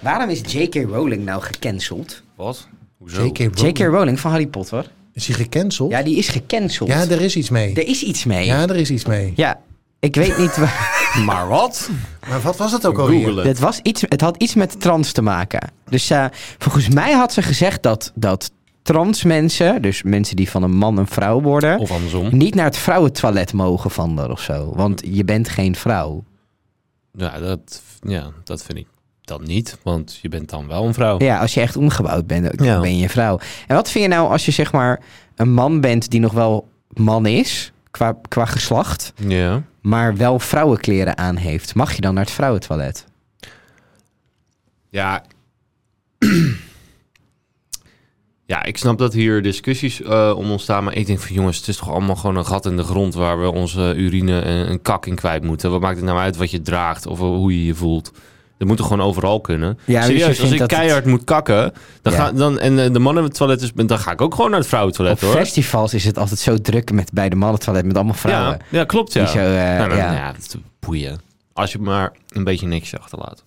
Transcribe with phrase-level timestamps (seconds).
[0.00, 0.74] Waarom is J.K.
[0.74, 2.22] Rowling nou gecanceld?
[2.34, 2.68] Wat?
[2.98, 3.24] Hoezo?
[3.24, 3.38] J.K.
[3.38, 3.60] Rowling.
[3.78, 3.78] J.K.
[3.78, 4.90] Rowling van Harry Potter.
[5.12, 5.90] Is hij gecanceld?
[5.90, 6.88] Ja, die is gecanceld.
[6.88, 7.74] Ja, er is iets mee.
[7.74, 8.46] Er is iets mee.
[8.46, 9.32] Ja, er is iets mee.
[9.36, 9.60] Ja,
[9.98, 10.98] ik weet niet waar.
[11.26, 11.90] Maar wat?
[12.28, 13.26] Maar wat was het ook alweer?
[13.26, 13.58] Google het.
[13.58, 15.70] Was iets, het had iets met trans te maken.
[15.88, 16.24] Dus eh,
[16.58, 18.50] volgens mij had ze gezegd dat, dat
[18.82, 22.36] trans mensen, dus mensen die van een man een vrouw worden, Of andersom.
[22.36, 24.72] niet naar het vrouwentoilet mogen van of zo.
[24.74, 26.24] Want je bent geen vrouw.
[27.12, 28.86] Ja dat, ja, dat vind ik
[29.24, 29.78] dan niet.
[29.82, 31.18] Want je bent dan wel een vrouw.
[31.18, 32.80] Ja, als je echt omgebouwd bent, dan Ja.
[32.80, 33.38] ben je vrouw.
[33.66, 35.00] En wat vind je nou als je zeg maar
[35.34, 39.62] een man bent die nog wel man is, qua, qua geslacht, Ja.
[39.80, 41.74] maar wel vrouwenkleren aan heeft?
[41.74, 43.06] Mag je dan naar het vrouwentoilet?
[44.90, 45.24] Ja.
[48.46, 50.84] ja, ik snap dat hier discussies eh, om ontstaan.
[50.84, 53.14] Maar ik denk van jongens, het is toch allemaal gewoon een gat in de grond
[53.14, 55.70] waar we onze urine en een kak in kwijt moeten.
[55.70, 58.12] Wat maakt het nou uit wat je draagt of hoe je je voelt?
[58.60, 59.78] Dat moet toch gewoon overal kunnen?
[59.84, 62.18] Ja, dus Serieus, als ik het- keihard moet kakken, dan Ja.
[62.18, 64.58] ga, dan, en eh, de mannen het toilet is, dan ga ik ook gewoon naar
[64.58, 65.32] het vrouwentoilet Op hoor.
[65.36, 68.58] festivals is het altijd zo druk met bij de mannentoilet met allemaal vrouwen.
[68.70, 69.26] Ja, ja, klopt ja.
[69.26, 70.12] Zo, eh, nou, nou, ja.
[70.12, 70.32] ja.
[70.32, 71.20] dat is boeien.
[71.52, 73.44] Als je maar een beetje niks achterlaat.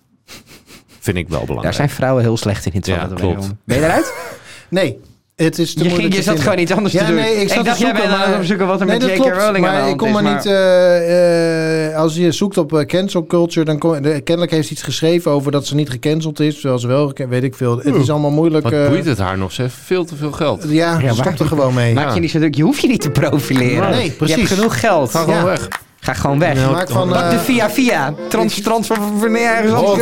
[1.00, 1.62] Vind ik wel belangrijk.
[1.62, 3.18] Daar zijn vrouwen heel slecht in in het Ja, toilet.
[3.18, 3.34] klopt.
[3.34, 3.58] wederom.
[3.64, 4.12] Ben je eruit?
[4.68, 5.00] Nee,
[5.36, 7.14] het is te Je, ging, je te zat gewoon iets anders Ja, te doen.
[7.14, 8.98] nee, ik zat te dacht, jij zoeken, bent aan het maar- opzoeken wat er Nee,
[8.98, 9.22] met dat J.K.
[9.22, 10.14] klopt, Rowling aan de maar ik kom is.
[10.14, 10.46] maar niet...
[10.46, 14.72] eh, eh, als je zoekt op eh, cancel culture, dan kom, de, kennelijk heeft ze
[14.72, 16.54] iets geschreven over dat ze niet gecanceld is.
[16.54, 17.78] Terwijl ze wel, weet ik veel.
[17.78, 18.70] Het is allemaal moeilijk.
[18.70, 19.52] Wat boeit het haar nog?
[19.52, 20.64] Ze heeft veel te veel geld.
[20.68, 21.94] Ja, Ja, stop maar- er gewoon mee.
[22.04, 22.54] Maak je niet zo druk.
[22.54, 23.90] Je hoeft je niet te profileren.
[23.90, 24.36] Nee, Je precies.
[24.36, 25.10] hebt genoeg geld.
[25.10, 25.44] Ga gewoon Ja.
[25.44, 25.68] weg.
[26.00, 26.70] Ga gewoon weg.
[26.70, 28.14] Maak van, Pak de via via.
[28.28, 29.96] Trans, transfer van nergens anders.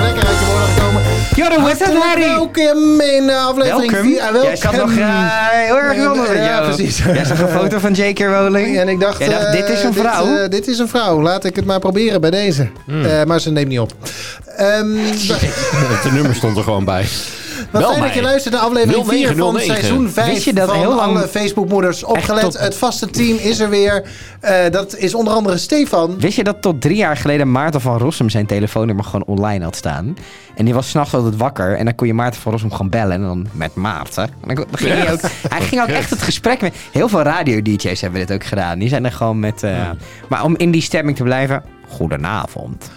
[0.00, 0.87] Lekker uit je.
[1.38, 2.20] Jorre, hoe is het, Harry?
[2.20, 4.10] Welkom in eh, aflevering Welkom.
[4.10, 4.20] 4.
[4.22, 4.48] Ah, welkom.
[4.48, 5.06] Jij zat nog eh,
[5.50, 6.28] heel erg anders.
[6.28, 6.98] Ja, Ja, precies.
[6.98, 8.18] Jij zag een foto van J.K.
[8.18, 8.78] Rowling.
[8.78, 10.26] En ik dacht, eh, dit is een vrouw.
[10.26, 11.22] Dit, eh, dit is een vrouw.
[11.22, 12.68] Laat ik het maar proberen bij deze.
[12.86, 13.04] Hmm.
[13.04, 13.92] Eh, maar ze neemt niet op.
[14.56, 14.96] Ehm,
[16.02, 17.06] Het nummer stond er gewoon bij.
[17.70, 19.74] Wat fijn dat je luistert naar aflevering 4 van 0909.
[19.74, 22.58] seizoen 5 Wist je dat van heel lang- alle Facebookmoeders opgelet.
[22.58, 24.04] Het vaste team is er weer.
[24.40, 26.18] Eh, dat is onder andere Stefan.
[26.18, 29.76] Wist je dat tot drie jaar geleden Maarten van Rossum zijn telefoonnummer gewoon online had
[29.76, 30.16] staan?
[30.54, 31.76] En die was s'nachts altijd wakker.
[31.76, 33.12] En dan kon je Maarten van Rossum gewoon bellen.
[33.12, 34.22] En dan met Maarten.
[34.46, 36.74] En dan, dan ging hij, ook, hij ging ook echt het gesprek met...
[36.92, 38.78] Heel veel radio-dj's hebben dit ook gedaan.
[38.78, 39.62] Die zijn er gewoon met...
[39.62, 39.90] eh,
[40.28, 41.62] Maar om in die stemming te blijven...
[41.88, 42.90] Goedenavond.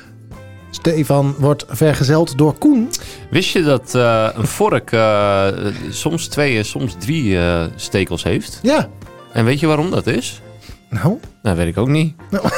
[0.71, 2.89] Stefan wordt vergezeld door Koen.
[3.29, 5.47] Wist je dat eh, een vork eh,
[5.89, 8.59] soms twee, en soms drie eh, stekels heeft?
[8.61, 8.89] Ja.
[9.33, 10.41] En weet je waarom dat is?
[10.89, 12.15] Nou, Nou, weet ik ook niet.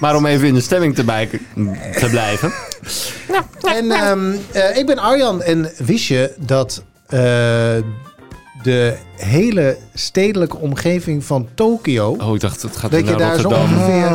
[0.00, 1.28] Maar om even in de stemming te, bij-
[1.98, 2.52] te blijven.
[3.76, 7.76] En ehm, eh, ik ben Arjan en wist je dat eh,
[8.62, 12.16] de hele stedelijke omgeving van Tokio...
[12.20, 14.10] Oh, ik dacht, het gaat dat je naar daar zo ongeveer...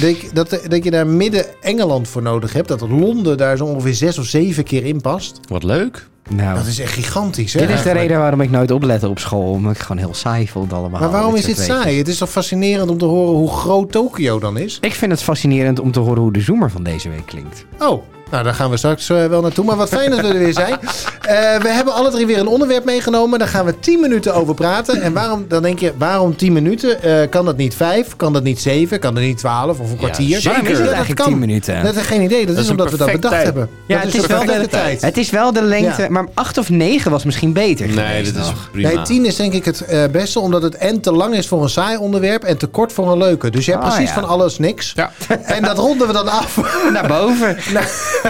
[0.00, 2.68] Dat, je- dat, dat je daar midden Engeland voor nodig hebt.
[2.68, 5.40] Dat Londen daar zo ongeveer zes of zeven keer in past.
[5.48, 6.08] Wat leuk.
[6.28, 7.60] Nou, Dat is echt gigantisch, hè?
[7.66, 9.50] dit is de reden waarom ik nooit oplette op school.
[9.50, 11.00] Omdat ik gewoon heel saai vond allemaal.
[11.00, 11.98] Maar waarom is dit saai?
[11.98, 14.78] Het is toch fascinerend om te horen hoe groot Tokio dan is?
[14.80, 17.64] Ik vind het fascinerend om te horen hoe de zoomer van deze week klinkt.
[17.78, 18.02] Oh,
[18.34, 19.64] nou daar gaan we straks eh, wel naartoe.
[19.64, 20.72] Maar wat fijn dat we er weer zijn.
[20.80, 23.38] Eh, we hebben alle drie weer een onderwerp meegenomen.
[23.38, 25.00] Daar gaan we 10 minuten over praten.
[25.02, 27.02] En waarom, dan denk je, waarom 10 minuten?
[27.02, 28.16] Eh, kan dat niet 5?
[28.16, 28.98] Kan dat niet 7?
[28.98, 30.40] Kan dat niet 12 of een kwartier?
[30.40, 30.50] zeker.
[30.50, 31.28] Waarom is dat eigenlijk kan.
[31.28, 31.82] 10 minuten?
[31.84, 32.46] Dat is geen idee.
[32.46, 33.44] Dat, Dat is omdat we dat bedacht tijd.
[33.44, 33.68] hebben.
[33.86, 35.02] Ja, dat het is wel de, tijd.
[35.02, 36.08] het is wel de lengte, Ja.
[36.10, 38.68] maar 8 of 9 was misschien beter Nee, dit is nog.
[38.72, 38.88] prima.
[38.88, 41.68] Nee, 10 is denk ik het beste, omdat het en te lang is voor een
[41.68, 43.50] saai onderwerp en te kort voor een leuke.
[43.50, 44.14] Dus je hebt Ah, precies ja.
[44.20, 44.92] van alles niks.
[44.96, 45.10] Ja.
[45.44, 46.60] En dat ronden we dan af
[46.92, 47.56] Naar boven.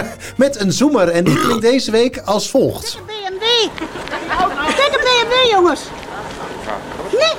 [0.35, 1.07] met een zoomer.
[1.09, 2.97] En die klinkt deze week als volgt.
[3.05, 3.43] BMW.
[4.75, 5.81] Kijk een BMW, jongens.
[7.11, 7.33] Nee.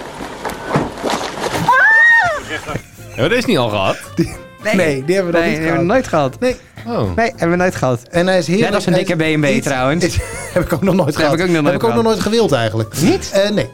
[3.16, 3.96] Ja, dat is niet al gehad.
[4.74, 5.82] Nee, die hebben we nog nee, niet die hebben we gehad.
[5.84, 6.40] nooit gehad.
[6.40, 6.56] Nee,
[6.86, 7.16] Oh.
[7.16, 8.00] Nee, hebben we nooit gehad.
[8.10, 8.66] en hij is heerlijk.
[8.66, 10.16] Net als een Hij dikke is BMW trouwens.
[10.54, 11.34] heb ik ook nog nooit heb gehad.
[11.34, 13.00] ik ook nog nooit heb ik ook nog nooit gewild eigenlijk.
[13.00, 13.30] Niet?
[13.32, 13.68] Eh, nee.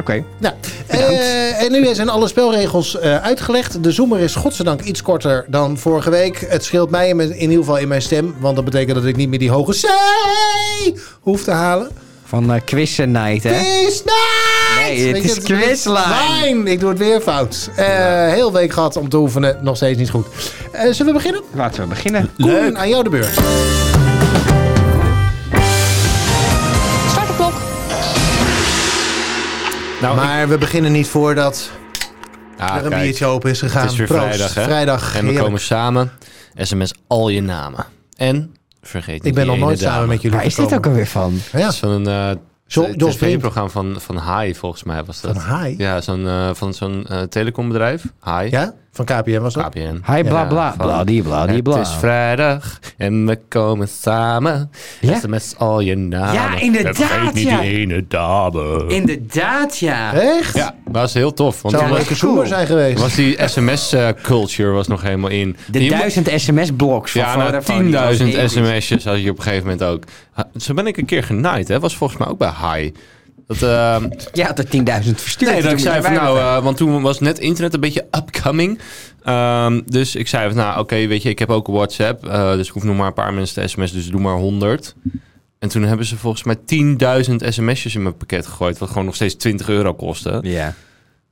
[0.00, 0.24] Oké.
[0.38, 0.54] Nou,
[0.86, 3.82] eh, en nu zijn alle spelregels eh, uitgelegd.
[3.82, 6.46] De zoomer is godzijdank iets korter dan vorige week.
[6.48, 8.34] Het scheelt mij in, mijn- in ieder geval in mijn stem.
[8.38, 9.86] Want dat betekent dat ik niet meer die hoge C
[11.20, 11.90] hoef te halen.
[12.24, 13.50] Van uh, Quizzen Night, hè?
[13.50, 14.86] Quiz night!
[14.86, 15.98] Nee, het is quizline.
[16.42, 16.70] Line.
[16.70, 17.70] Ik doe het weer fout.
[17.76, 17.86] Eh,
[18.28, 19.58] heel week gehad om te oefenen.
[19.62, 20.26] Nog steeds niet goed.
[20.72, 21.42] Eh, zullen we beginnen?
[21.54, 22.30] Laten we beginnen.
[22.38, 23.38] Koen, aan jou de beurt.
[30.00, 31.70] Nou, ik- Maar we beginnen niet voordat
[32.58, 33.82] Ah, er een kijk, biertje open is gegaan.
[33.82, 34.22] Het is weer Proost.
[34.24, 34.62] vrijdag, hè?
[34.62, 35.44] Vrijdag, En we heerlijk.
[35.44, 36.10] komen samen.
[36.56, 37.84] SMS al je namen.
[38.16, 41.06] En vergeet niet Ik ben nog nooit samen met jullie Waar is dit ook alweer
[41.06, 41.40] van?
[41.52, 41.72] Ja.
[41.72, 42.30] Van een eh
[42.96, 45.32] tv-programma van, van Hai, volgens mij was dat.
[45.32, 45.74] Van Hai?
[45.78, 48.04] Ja, zo'n, eh, van zo'n eh, telecombedrijf.
[48.20, 48.50] Hai.
[48.50, 48.74] Ja?
[48.92, 49.68] Van KPN was dat?
[49.68, 50.12] KPN.
[50.12, 51.76] Hi, bla bla, die bla die bla.
[51.78, 54.70] Het is vrijdag en we komen samen.
[55.00, 55.18] Ja?
[55.18, 56.32] SMS al je namen.
[56.34, 57.60] Ja, inderdaad, En niet ja.
[57.60, 58.84] die ene dame.
[58.88, 60.12] Inderdaad, ja.
[60.14, 60.54] Echt?
[60.56, 61.62] Ja, dat was heel tof.
[61.62, 63.00] Want Zou toen een leuke zijn geweest.
[63.00, 65.56] was die SMS-culture was nog helemaal in.
[65.70, 68.52] De duizend sms-bloks van Ja, nou, Vodafone, die was 10.000 episch.
[68.52, 70.02] sms'jes had je op een gegeven moment ook.
[70.32, 71.80] Ha- Zo ben ik een keer genaaid, hè.
[71.80, 72.94] Was volgens mij ook bij High.
[73.58, 75.50] Dat, ehm, Ja, had er 10.000 verstuurd.
[75.52, 78.78] Nee, dat ik zei van nou, eh, want toen was net internet een beetje upcoming.
[79.24, 82.26] Ehm, dus ik zei van nou, oké, weet je, ik heb ook een WhatsApp.
[82.26, 84.94] eh, dus ik hoef nog maar een paar mensen te sms, dus doe maar 100.
[85.58, 89.14] En toen hebben ze volgens mij 10.000 sms'jes in mijn pakket gegooid, wat gewoon nog
[89.14, 90.38] steeds 20 euro kostte.
[90.42, 90.74] Ja.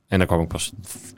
[0.09, 0.71] En daar kwam ik pas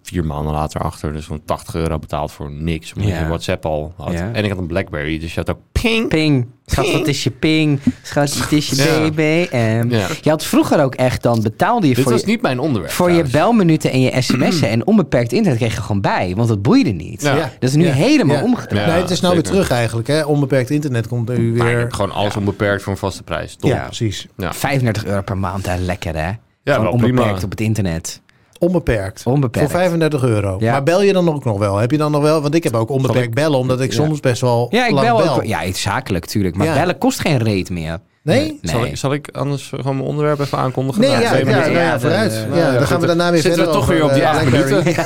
[0.04, 1.14] vier maanden later achter.
[1.14, 3.20] Dus gewoon 80 euro betaald voor niks, omdat Ja.
[3.20, 4.14] je WhatsApp al had.
[4.14, 4.30] Ja.
[4.34, 6.08] En ik had een Blackberry, dus je had ook ping.
[6.08, 6.48] Ping.
[6.66, 7.80] Schat, wat is je ping?
[8.02, 9.10] Schat, wat is je Ja.
[9.10, 9.86] BBM?
[9.90, 10.08] Ja.
[10.22, 12.28] Je had vroeger ook echt, dan betaalde je Dit voor was je...
[12.28, 12.94] niet mijn onderwerp.
[12.94, 16.34] Voor je belminuten en je sms'en en onbeperkt internet kreeg je gewoon bij.
[16.36, 17.22] Want dat boeide niet.
[17.22, 17.36] Ja.
[17.36, 17.52] Ja.
[17.60, 17.92] Dat is nu Ja.
[17.94, 18.44] helemaal Ja.
[18.44, 18.86] omgedraaid.
[18.88, 19.50] Ja, nee, het is nou zeker.
[19.52, 20.08] weer terug eigenlijk.
[20.08, 20.24] Hè?
[20.24, 21.82] Onbeperkt internet komt er nu Maar ik weer.
[21.82, 23.56] heb gewoon alles onbeperkt voor een vaste prijs.
[23.56, 23.70] Top.
[23.70, 24.28] Ja, precies.
[24.38, 24.54] Ja.
[24.54, 25.78] 35 euro per maand, hè.
[25.78, 26.32] lekker hè?
[26.64, 27.44] Ja, Gewoon onbeperkt prima.
[27.44, 28.22] op het internet.
[28.62, 29.22] Onbeperkt.
[29.25, 29.72] Onbeperkt.
[29.72, 30.56] Voor 35 euro.
[30.60, 30.72] Ja.
[30.72, 31.78] Maar bel je dan ook nog wel?
[31.78, 32.42] Heb je dan nog wel?
[32.42, 33.96] Want ik heb ook onbeperkt bellen, omdat ik Ja.
[34.04, 35.36] soms best wel Ja, ik lang bel bel.
[35.36, 35.44] ook.
[35.46, 36.56] Ja, iets zakelijk natuurlijk.
[36.56, 36.74] Maar Ja.
[36.74, 38.00] bellen kost geen reet meer.
[38.24, 38.40] Nee?
[38.40, 38.60] Nee.
[38.62, 41.02] Zal, ik, zal ik anders gewoon mijn onderwerp even aankondigen?
[41.02, 42.34] Nee, ja, ja, nou ja, Ja, vooruit.
[42.34, 44.22] Ja, eh, ja, dan goed, gaan we daarna weer zitten we toch weer op die
[44.22, 44.96] eh, acht Blackberry.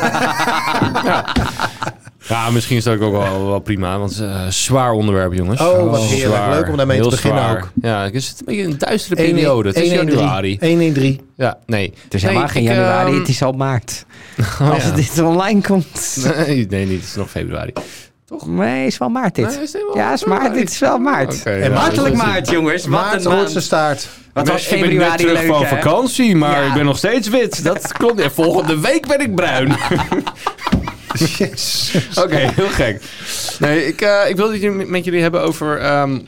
[2.27, 5.61] Ja, misschien is dat ook wel, wel, prima, want het is een zwaar onderwerp, jongens.
[5.61, 6.43] Oh, wat heerlijk.
[6.49, 7.55] Leuk om daarmee te beginnen zwaar.
[7.57, 7.69] ook.
[7.81, 9.67] Ja, het is een beetje een duistere periode.
[9.67, 10.19] Het is 113.
[10.19, 10.57] januari.
[10.59, 11.21] 113.
[11.35, 11.93] Ja, nee.
[12.03, 14.05] Het is helemaal Nee, geen januari, ehm, het is al maart.
[14.61, 14.91] oh, Als ja.
[14.91, 16.17] dit online komt.
[16.47, 16.99] Nee, nee, niet.
[16.99, 17.71] Het is nog februari.
[18.45, 19.45] Nee, het is wel maart dit.
[19.45, 20.53] Nee, is het ja, het is maart.
[20.53, 21.39] Dit is wel maart.
[21.39, 22.81] Oké, En ja, Hartelijk maart, jongens.
[22.85, 23.65] Wat Maart, een roodste maand.
[23.65, 24.07] staart.
[24.33, 25.67] Wat Ik was ben- ik ben net terug leuk, van hè?
[25.67, 26.67] vakantie, maar Ja.
[26.67, 27.63] ik ben nog steeds wit.
[27.63, 28.19] Dat klopt.
[28.19, 29.75] En volgende week ben ik bruin.
[32.23, 33.01] Oké, heel gek.
[33.59, 36.19] Nee, ik, eh, ik wilde het met jullie hebben over, ehm,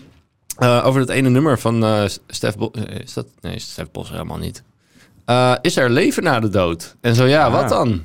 [0.58, 2.70] eh, over dat ene nummer van eh Stef Bos.
[3.04, 3.26] Is dat?
[3.42, 4.64] Nee, Stef Bos helemaal niet.
[5.26, 6.96] Eh, is er leven na de dood?
[7.02, 7.52] En zo ja, Ah.
[7.52, 8.02] wat dan?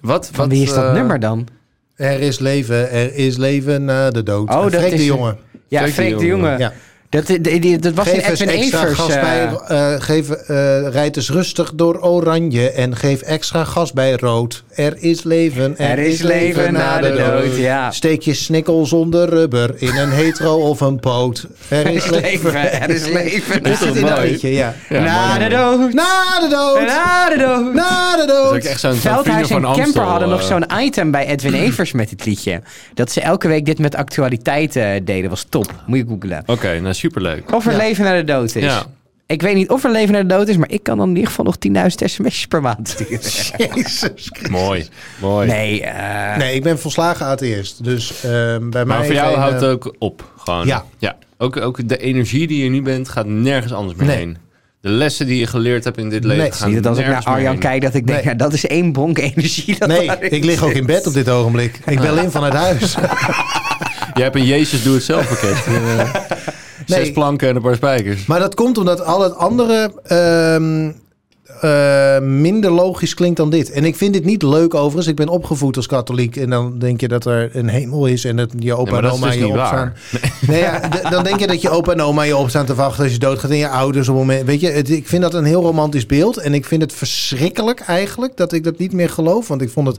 [0.00, 1.48] Wat, Van wat, wie is dat nummer dan?
[1.96, 4.48] Er is leven, er is leven na de dood.
[4.50, 5.38] Oh, dat Freek is- de jongen.
[5.68, 6.46] Ja, Freek de Freek de Jonge.
[6.48, 6.58] Jonge.
[6.58, 6.72] Ja.
[7.08, 8.98] Dat, die, die- dat was Geef Edwin extra Evers.
[8.98, 14.12] gas bij, eh, geef, eh, rijd eens rustig door oranje en geef extra gas bij
[14.12, 14.64] rood.
[14.76, 17.56] Er is leven, er is leven na de dood.
[17.56, 17.90] Ja.
[17.90, 21.46] Steek je snikkel zonder rubber in een hetero of een poot.
[21.68, 22.52] Er Er is is leven.
[22.52, 23.62] leven, er is leven.
[23.62, 24.30] Dat zit in dat mooi.
[24.30, 24.74] liedje, ja.
[24.88, 25.92] Ja, na de dood.
[25.92, 26.86] Na de dood!
[26.86, 27.74] Na de dood.
[27.74, 28.64] Na de Dat is ook dood!
[28.64, 29.82] echt zo'n Veldhuis en Amstel.
[29.84, 32.60] Kemper hadden nog eh, zo'n item bij Edwin Evers met dit liedje.
[32.94, 35.30] Dat ze elke week dit met actualiteit eh, deden.
[35.30, 35.74] Was top.
[35.86, 36.42] Moet je googlen.
[36.46, 37.54] Oké, nou superleuk.
[37.54, 37.78] Of er Ja.
[37.78, 38.62] leven naar de dood is.
[38.62, 38.82] Ja.
[39.28, 41.14] Ik weet niet of er leven naar de dood is, maar ik kan dan in
[41.14, 43.10] ieder geval nog 10.000 sms'jes per maand sturen.
[43.20, 44.30] Jezus Christus.
[44.50, 44.86] Mooi,
[45.20, 45.46] mooi.
[45.48, 47.84] Nee, eh, Nee, ik ben volslagen atheïst.
[47.84, 48.96] Dus ehm, bij mij...
[48.96, 50.32] Maar voor jou geen, houdt het ook op.
[50.36, 50.66] Gewoon.
[50.66, 50.84] Ja.
[50.98, 51.16] ja.
[51.38, 54.16] Ook, ook de energie die je nu bent, gaat nergens anders meer Nee.
[54.16, 54.36] heen.
[54.80, 57.24] De lessen die je geleerd hebt in dit leven Nee, gaan dat als ik naar
[57.24, 58.28] Arjan kijk, dat ik denk, Nee.
[58.32, 59.76] ja, dat is één bonk energie.
[59.78, 61.80] Dat Nee, ik lig ook in bed op dit ogenblik.
[61.86, 62.94] Ik bel in vanuit huis.
[64.16, 65.64] Je hebt een Jezus doe het zelf pakket.
[66.86, 67.12] Zes Nee.
[67.12, 68.26] planken en een paar spijkers.
[68.26, 70.90] Maar dat komt omdat al het andere ehm,
[71.60, 73.70] eh, minder logisch klinkt dan dit.
[73.70, 75.06] En ik vind dit niet leuk overigens.
[75.06, 76.36] Ik ben opgevoed als katholiek.
[76.36, 79.10] En dan denk je dat er een hemel is en dat je opa Nee, en
[79.10, 79.70] oma dus je opstaan.
[79.74, 79.92] waar.
[80.48, 80.80] Nee, ja,
[81.10, 83.50] dan denk je dat je opa en oma je opstaan te wachten als je doodgaat
[83.50, 84.46] en je ouders op het moment.
[84.46, 86.36] Weet je, het- ik vind dat een heel romantisch beeld.
[86.36, 89.48] En ik vind het verschrikkelijk eigenlijk dat ik dat niet meer geloof.
[89.48, 89.98] Want ik vond het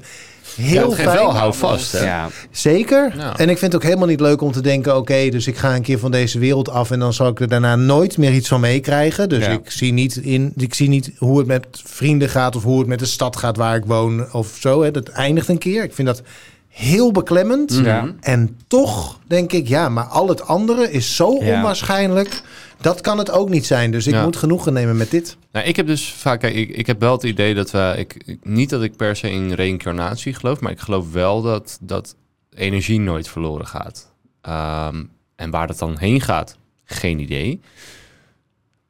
[0.55, 1.07] heel fijn.
[1.07, 1.91] wel hou vast.
[1.91, 2.03] Hè?
[2.05, 2.29] Ja.
[2.51, 3.13] Zeker.
[3.17, 3.37] Ja.
[3.37, 5.75] En ik vind het ook helemaal niet leuk om te denken: oké, dus ik ga
[5.75, 8.47] een keer van deze wereld af en dan zal ik er daarna nooit meer iets
[8.47, 9.29] van meekrijgen.
[9.29, 9.51] Dus Ja.
[9.51, 12.87] ik zie niet in, ik zie niet hoe het met vrienden gaat of hoe het
[12.87, 14.81] met de stad gaat waar ik woon of zo.
[14.83, 14.91] Hè.
[14.91, 15.83] Dat eindigt een keer.
[15.83, 16.21] Ik vind dat
[16.67, 17.79] heel beklemmend.
[17.83, 18.11] Ja.
[18.21, 21.55] En toch denk ik, ja, maar al het andere is zo Ja.
[21.55, 22.41] onwaarschijnlijk.
[22.81, 23.91] Dat kan het ook niet zijn.
[23.91, 24.23] Dus ik Ja.
[24.23, 25.37] moet genoegen nemen met dit.
[25.51, 28.13] Nou, ik heb dus vaak, kijk, ik, ik heb wel het idee dat we, ik,
[28.25, 32.15] ik- niet dat ik per se in reïncarnatie geloof, maar ik geloof wel dat, dat
[32.55, 34.11] energie nooit verloren gaat.
[34.41, 35.03] Ehm,
[35.35, 37.59] en waar dat dan heen gaat, geen idee.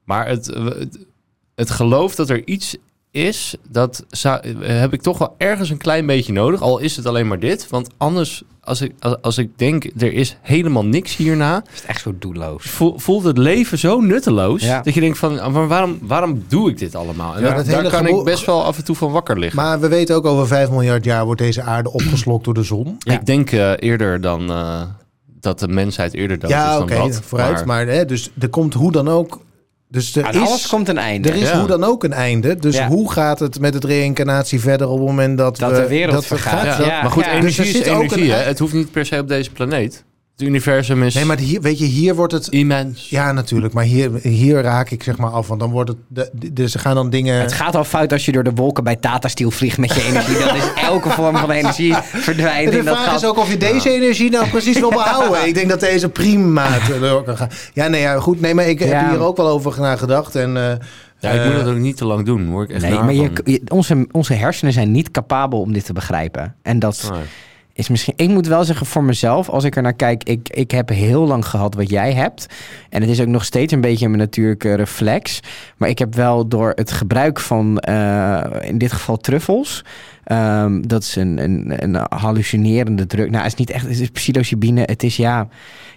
[0.03, 0.97] Maar het, het,
[1.55, 2.75] het geloof dat er iets
[3.11, 6.61] is, dat zou- heb ik toch wel ergens een klein beetje nodig.
[6.61, 7.69] Al is het alleen maar dit.
[7.69, 11.89] Want anders, als ik, als, als ik denk, er is helemaal niks hierna, is het
[11.89, 12.63] echt zo doelloos.
[12.65, 14.61] voel- voelt het leven zo nutteloos.
[14.63, 14.81] Ja.
[14.81, 17.33] Dat je denkt van, ah, maar waarom, waarom doe ik dit allemaal?
[17.35, 19.39] En Ja, daar, dat daar hele kan ik best wel af en toe van wakker
[19.39, 19.59] liggen.
[19.61, 22.95] Maar we weten ook over 5 miljard jaar wordt deze aarde opgeslokt door de zon.
[22.99, 23.13] Ja.
[23.13, 24.81] Ik denk eh, eerder dan eh,
[25.39, 27.21] dat de mensheid eerder dood is Ja, dan oké, dat.
[27.25, 27.65] vooruit.
[27.65, 29.39] Maar, hè, dus er komt hoe dan ook
[29.89, 31.29] Dus er Aan is, alles komt een einde.
[31.29, 31.57] er is Ja.
[31.59, 32.55] hoe dan ook een einde.
[32.55, 32.87] Dus Ja.
[32.87, 35.77] hoe gaat het met het reïncarnatie verder op het moment dat, Dat we...
[35.81, 36.53] de wereld dat vergaat.
[36.59, 36.77] gaat Ja.
[36.77, 37.01] dat- Ja.
[37.01, 37.31] maar goed, ja.
[37.31, 38.23] energie Dus er is energie.
[38.23, 38.43] een- hè?
[38.43, 40.03] Het hoeft niet per se op deze planeet.
[40.37, 42.47] Het universum is Nee, maar hier, weet je, hier wordt het...
[42.47, 43.09] immens.
[43.09, 43.73] Ja, natuurlijk.
[43.73, 45.47] Maar hier, hier raak ik zeg maar af.
[45.47, 45.97] Want dan wordt het...
[46.07, 47.39] De, de- dus er gaan dan dingen...
[47.41, 50.03] Het gaat al fout als je door de wolken bij Tata Steel vliegt met je
[50.03, 50.37] energie.
[50.37, 52.71] Dan is elke vorm van energie verdwijnt.
[52.71, 55.47] de in dat vraag is ook of je deze energie nou precies wil behouden.
[55.47, 56.67] Ik denk dat deze prima
[56.99, 57.49] door kan gaan.
[57.73, 58.41] Ja, nee, ja, goed.
[58.41, 58.85] Nee, maar ik Ja.
[58.85, 60.35] heb hier ook wel over nagedacht.
[60.35, 60.63] En, eh,
[61.19, 62.47] Ja, ik moet eh, dat ook niet te lang doen.
[62.47, 65.93] Hoor ik echt Nee, maar je, onze, onze hersenen zijn niet capabel om dit te
[65.93, 66.55] begrijpen.
[66.61, 67.21] En dat Nee.
[67.77, 68.13] Is misschien.
[68.17, 71.27] Ik moet wel zeggen voor mezelf, als ik er naar kijk, ik, ik heb heel
[71.27, 72.45] lang gehad wat jij hebt.
[72.89, 75.39] En het is ook nog steeds een beetje mijn natuurlijke reflex.
[75.77, 79.83] Maar ik heb wel door het gebruik van, eh, in dit geval truffels.
[80.23, 83.29] ehm, dat is een, een, een hallucinerende druk.
[83.29, 84.81] Nou, het is niet echt, het is psilocybine.
[84.85, 85.47] Het is ja,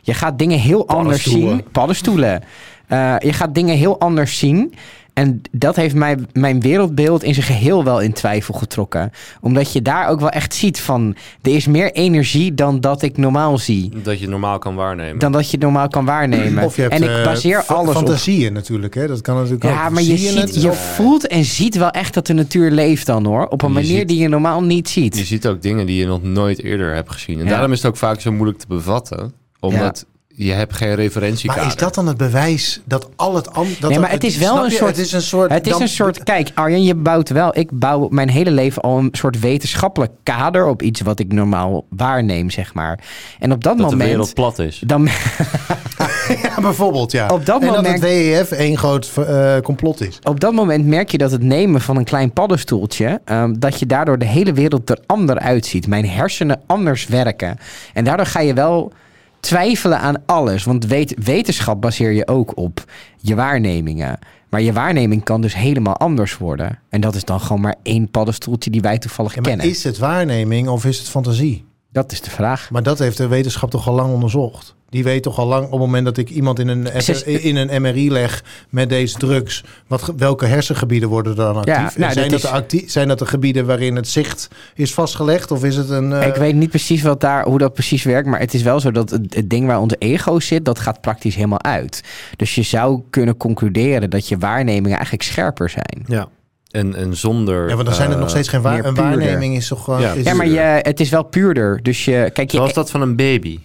[0.00, 1.64] je gaat dingen heel anders zien.
[1.72, 2.42] Paddenstoelen.
[2.86, 4.74] Eh, je gaat dingen heel anders zien.
[5.12, 9.12] En dat heeft mij, mijn wereldbeeld in zijn geheel wel in twijfel getrokken.
[9.40, 11.16] Omdat je daar ook wel echt ziet van...
[11.42, 13.90] er is meer energie dan dat ik normaal zie.
[14.02, 15.18] Dat je normaal kan waarnemen.
[15.18, 16.64] Dan dat je normaal kan waarnemen.
[16.64, 17.94] Of je hebt en ik eh, baseer fa- alles op...
[17.94, 18.94] fantasieën natuurlijk.
[18.94, 19.06] Hè?
[19.06, 19.70] Dat kan natuurlijk ook.
[19.70, 20.62] Ja, maar je, Zie ziet, het?
[20.62, 23.46] je voelt en ziet wel echt dat de natuur leeft dan hoor.
[23.46, 25.18] Op een manier ziet- die je normaal niet ziet.
[25.18, 27.38] Je ziet ook dingen die je nog nooit eerder hebt gezien.
[27.38, 27.50] En Ja.
[27.50, 29.32] daarom is het ook vaak zo moeilijk te bevatten.
[29.60, 30.06] Omdat
[30.44, 31.62] je hebt geen referentiekader.
[31.62, 33.88] Maar is dat dan het bewijs dat al het andere...
[33.88, 35.50] Nee, maar het is wel een soort- Het is een soort...
[35.50, 38.82] Het is dan- een soort, kijk Arjen, je bouwt wel, ik bouw mijn hele leven
[38.82, 42.98] al een soort wetenschappelijk kader op iets wat ik normaal waarneem, zeg maar.
[43.38, 44.82] En op dat, dat de moment, wereld plat is.
[44.86, 45.08] dan,
[46.42, 47.28] Ja, bijvoorbeeld, ja.
[47.28, 50.18] Op dat en moment- dat het WEF één groot eh, complot is.
[50.22, 53.86] op dat moment merk je dat het nemen van een klein paddenstoeltje, ehm, dat je
[53.86, 55.86] daardoor de hele wereld er ander uitziet.
[55.86, 57.58] Mijn hersenen anders werken.
[57.94, 58.92] En daardoor ga je wel
[59.40, 60.64] twijfelen aan alles.
[60.64, 62.84] Want weet, wetenschap baseer je ook op
[63.16, 64.18] je waarnemingen.
[64.48, 66.78] Maar je waarneming kan dus helemaal anders worden.
[66.88, 69.68] En dat is dan gewoon maar één paddenstoeltje die wij toevallig Ja, maar kennen.
[69.68, 71.64] is het waarneming of is het fantasie?
[71.92, 72.70] Dat is de vraag.
[72.70, 74.74] Maar dat heeft de wetenschap toch al lang onderzocht.
[74.90, 76.86] Die weet toch al lang op het moment dat ik iemand in een,
[77.24, 81.74] in een MRI leg met deze drugs, wat, welke hersengebieden worden er dan actief?
[81.74, 85.50] Ja, nou, zijn, dat is- zijn dat de gebieden waarin het zicht is vastgelegd?
[85.50, 86.12] Of is het een.
[86.12, 88.28] eh, Ik weet niet precies wat daar, hoe dat precies werkt.
[88.28, 91.00] Maar het is wel zo dat het, het ding waar onze ego zit, dat gaat
[91.00, 92.00] praktisch helemaal uit.
[92.36, 96.04] Dus je zou kunnen concluderen dat je waarnemingen eigenlijk scherper zijn.
[96.06, 96.28] Ja.
[96.70, 97.68] En, en zonder...
[97.68, 100.00] Ja, want dan zijn het eh, nog steeds geen waar, een waarneming is toch gewoon.
[100.00, 100.12] Ja.
[100.12, 101.82] is- Ja, maar je, het is wel puurder.
[101.82, 103.58] Dus je, kijk, Zoals je, dat van een baby.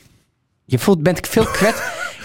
[0.65, 1.81] Je voelt, bent veel kwets.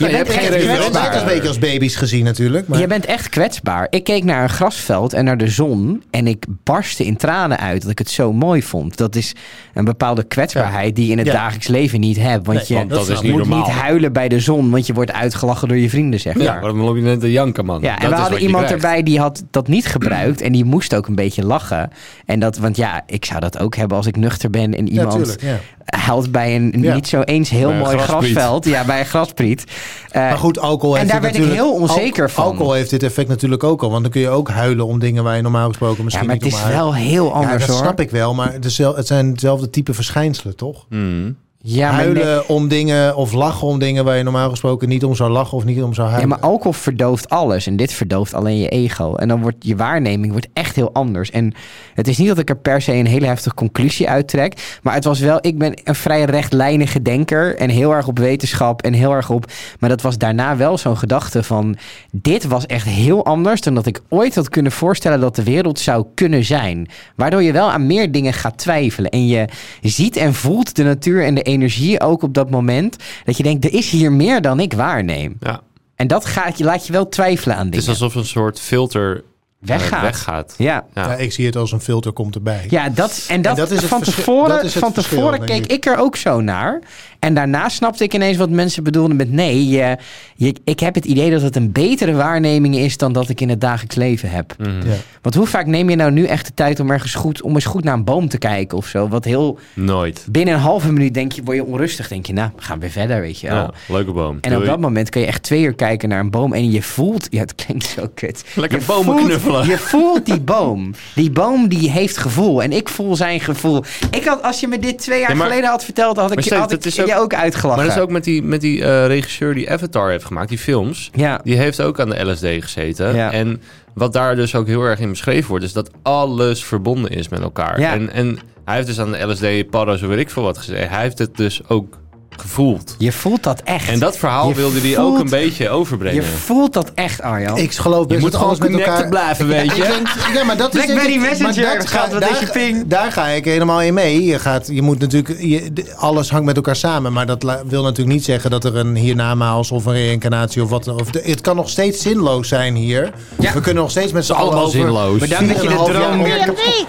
[0.09, 1.17] Je je bent hebt geen kwetsbaar.
[1.21, 2.69] een beetje als baby's gezien natuurlijk.
[2.69, 3.87] Maar Je bent echt kwetsbaar.
[3.91, 7.83] Ik keek naar een grasveld en naar de zon en ik barstte in tranen uit
[7.83, 8.97] dat ik het zo mooi vond.
[8.97, 9.35] Dat is
[9.75, 11.33] een bepaalde kwetsbaarheid die je in het Ja.
[11.33, 12.47] dagelijks leven niet hebt.
[12.47, 13.59] Want Nee, je want dat is niet moet normaal.
[13.67, 16.45] niet huilen bij de zon, want je wordt uitgelachen door je vrienden, zeg maar.
[16.45, 17.81] Ja, waarom loop je net de janken, man?
[17.83, 18.85] Ja, Dat en we is hadden iemand krijgt.
[18.85, 21.91] erbij die had dat niet gebruikt en die moest ook een beetje lachen.
[22.27, 24.93] En dat, want ja, ik zou dat ook hebben als ik nuchter ben en ja,
[24.93, 25.43] iemand tuurlijk.
[25.43, 25.59] Ja.
[25.85, 26.95] huilt bij een Ja.
[26.95, 28.31] niet zo eens heel mooi graspriet.
[28.33, 28.65] grasveld.
[28.65, 29.65] Ja, bij een graspriet.
[30.11, 32.45] Eh, Maar goed, alcohol en heeft daar dit werd ik natuurlijk- heel onzeker al- van.
[32.45, 33.91] Alcohol heeft dit effect natuurlijk ook al.
[33.91, 36.35] Want dan kun je ook huilen om dingen waar je normaal gesproken ja, misschien maar
[36.35, 37.85] het niet is wel heel Ja, anders dat hoor.
[37.85, 38.35] snap ik wel.
[38.35, 38.73] Maar het,
[39.07, 40.87] zijn hetzelfde type verschijnselen, toch?
[40.89, 41.37] Hmm.
[41.63, 45.15] Ja, huilen nee- om dingen of lachen om dingen waar je normaal gesproken niet om
[45.15, 46.29] zou lachen of niet om zou Ja, huilen.
[46.39, 49.15] maar alcohol verdooft alles en dit verdooft alleen je ego.
[49.15, 51.31] En dan wordt je waarneming wordt echt heel anders.
[51.31, 51.55] En
[51.95, 54.79] het is niet dat ik er per se een hele heftige conclusie uittrek.
[54.83, 57.57] Maar het was wel, ik ben een vrij rechtlijnige denker.
[57.57, 59.53] En heel erg op wetenschap en heel erg op...
[59.79, 61.77] Maar dat was daarna wel zo'n gedachte van...
[62.13, 65.79] Dit was echt heel anders dan dat ik ooit had kunnen voorstellen dat de wereld
[65.79, 66.89] zou kunnen zijn.
[67.17, 69.11] Waardoor je wel aan meer dingen gaat twijfelen.
[69.11, 69.49] En je
[69.83, 72.97] ziet en voelt de natuur en de energie ook op dat moment.
[73.25, 75.37] Dat je denkt, er is hier meer dan ik waarneem.
[75.41, 75.61] Ja,
[75.95, 77.87] En dat gaat, je laat je wel twijfelen aan het dingen.
[77.87, 79.23] is alsof een soort filter eh,
[79.69, 80.03] Weggaat.
[80.03, 80.55] weggaat.
[80.59, 80.85] Ja.
[80.95, 81.07] Ja.
[81.09, 82.67] Ja, ik zie het als een filter komt erbij.
[82.69, 85.65] Ja, dat, en dat, dat is het van tevoren, dat is het van tevoren keek
[85.65, 85.73] ik.
[85.73, 86.81] ik er ook zo naar.
[87.21, 89.33] En daarna snapte ik ineens wat mensen bedoelden met...
[89.33, 89.97] nee, je,
[90.37, 92.97] je, ik heb het idee dat het een betere waarneming is...
[92.97, 94.55] dan dat ik in het dagelijks leven heb.
[94.59, 94.71] Mhm.
[94.89, 94.95] Ja.
[95.23, 97.65] Want hoe vaak neem je nou nu echt de tijd om, ergens goed, om eens
[97.65, 99.09] goed naar een boom te kijken of zo?
[99.09, 99.59] Wat heel...
[99.75, 100.27] Nooit.
[100.31, 102.09] Binnen een halve minuut denk je, word je onrustig.
[102.09, 103.57] Denk je, nou, we gaan weer verder, weet je wel.
[103.57, 104.39] Ja, leuke boom.
[104.41, 106.83] En op dat moment kun je echt twee uur kijken naar een boom en je
[106.83, 107.27] voelt...
[107.31, 108.45] Ja, het klinkt zo kut.
[108.55, 109.67] Lekker je bomen voelt- knuffelen.
[109.67, 110.95] Je voelt die boom.
[111.15, 112.63] Die boom die heeft gevoel.
[112.63, 113.85] En ik voel zijn gevoel.
[114.11, 116.17] Ik had, als je me dit twee jaar Ja, maar- geleden had verteld...
[116.17, 117.77] had ik, je, Steve, had ik dat is ook- je ook uitgelachen.
[117.77, 120.59] Maar dat is ook met die, met die eh, regisseur die Avatar heeft gemaakt, die
[120.59, 121.11] films.
[121.15, 121.41] Ja.
[121.45, 123.15] Die heeft ook aan de LSD gezeten.
[123.15, 123.33] Ja.
[123.33, 123.63] En
[123.95, 127.41] wat daar dus ook heel erg in beschreven wordt, is dat alles verbonden is met
[127.41, 127.81] elkaar.
[127.81, 127.93] Ja.
[127.93, 130.91] En, en hij heeft dus aan de LSD, padden, zo weet ik veel wat gezegd.
[130.91, 131.99] Hij heeft het dus ook
[132.41, 132.95] gevoeld.
[132.99, 133.89] Je voelt dat echt.
[133.89, 136.23] En dat verhaal Je wilde hij ook een beetje overbrengen.
[136.23, 137.57] Je voelt dat echt, Arjan.
[137.59, 139.09] Ik geloof best Je moet dat alles gewoon met elkaar...
[139.09, 139.83] blijven, weet je.
[139.83, 142.47] Denk- ja, maar dat is Blackberry ik- maar Messenger dat gaat, wat is daar, je
[142.51, 142.87] ping?
[142.87, 144.25] Daar ga ik helemaal in mee.
[144.25, 145.41] Je, gaat, je moet natuurlijk...
[145.41, 147.13] Je, alles hangt met elkaar samen.
[147.13, 150.89] Maar dat wil natuurlijk niet zeggen dat er een hiernamaals of een reïncarnatie of wat...
[150.89, 153.13] Of de- het kan nog steeds zinloos zijn hier.
[153.39, 153.53] Ja.
[153.53, 154.79] We kunnen nog steeds met z'n allen allemaal over...
[154.81, 155.19] zinloos.
[155.19, 156.53] Bedankt dat je de 4,5 jaar droom weer...
[156.53, 156.87] B&B.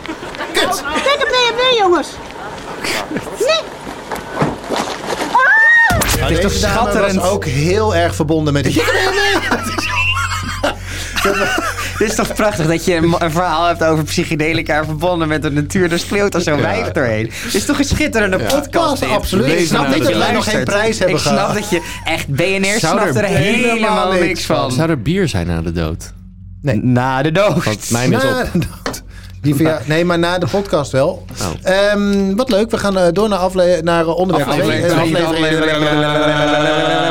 [0.53, 0.67] Kijk
[1.20, 2.08] een B&B, jongens.
[3.39, 3.62] Nee.
[5.31, 7.16] Maar Het is toch schatterend?
[7.16, 8.63] was ook heel erg verbonden met...
[8.63, 8.84] Die...
[11.98, 15.51] Dit is toch prachtig dat je een, een verhaal hebt over psychedelica verbonden met de
[15.51, 15.90] natuur.
[15.90, 17.32] Daar schreeuwt er zo'n wijf doorheen.
[17.44, 19.10] Dit is toch een schitterende podcast dit?
[19.10, 19.60] absoluut.
[19.60, 22.28] Ik snap dat wij nog geen prijs hebben Ik snap dat je echt...
[22.28, 24.72] BNR Zou snapt er helemaal niks van.
[24.72, 26.13] Zou er bier zijn na de dood?
[26.62, 26.84] Nee.
[26.84, 27.63] Na de dood.
[27.63, 28.66] Want mijn is Na op.
[29.41, 29.55] Die
[29.86, 31.25] nee, maar na de podcast wel.
[31.41, 31.74] Oh.
[31.74, 35.12] Ehm, wat leuk, we gaan eh, door naar, afle naar eh, onderwerp Aflevering 2.
[35.12, 35.50] drie,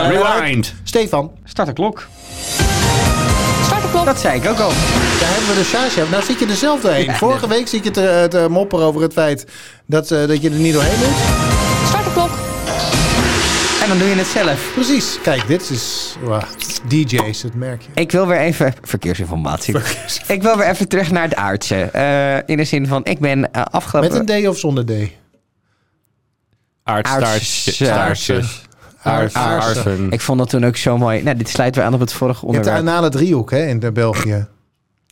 [0.08, 0.74] Rewind.
[0.84, 2.06] Stefan, Start de klok.
[3.64, 4.04] Start de klok.
[4.04, 4.68] Dat zei ik ook al.
[4.68, 6.10] daar hebben we de charge.
[6.10, 7.14] Nou zit je er zelf doorheen.
[7.14, 9.46] Vorige week zit je te, te mopperen over het feit
[9.86, 11.16] dat, eh, dat je er niet doorheen moet.
[11.88, 12.30] Start de klok.
[13.90, 14.70] Dan doe je het zelf.
[14.74, 15.18] Precies.
[15.22, 16.42] Kijk, dit is wow,
[16.88, 17.88] DJ's, dat merk je.
[17.94, 18.74] Ik wil weer even...
[18.82, 19.76] Verkeersinformatie.
[20.26, 21.74] Ik wil weer even terug naar het aardse.
[21.74, 24.18] Eh, in de zin van, ik ben eh, afgelopen...
[24.18, 24.90] Met een D of zonder D?
[26.82, 28.44] Aardsen.
[29.32, 30.10] Aardsen.
[30.10, 31.22] Ik vond dat toen ook zo mooi.
[31.22, 32.96] Nou, dit sluit weer aan op het vorige Je hebt de onderwerp.
[32.96, 34.46] anale driehoek hè, in de België.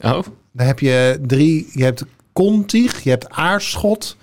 [0.05, 1.71] Oh, Dan heb je drie.
[1.73, 4.17] Je hebt kontig, je hebt aarschot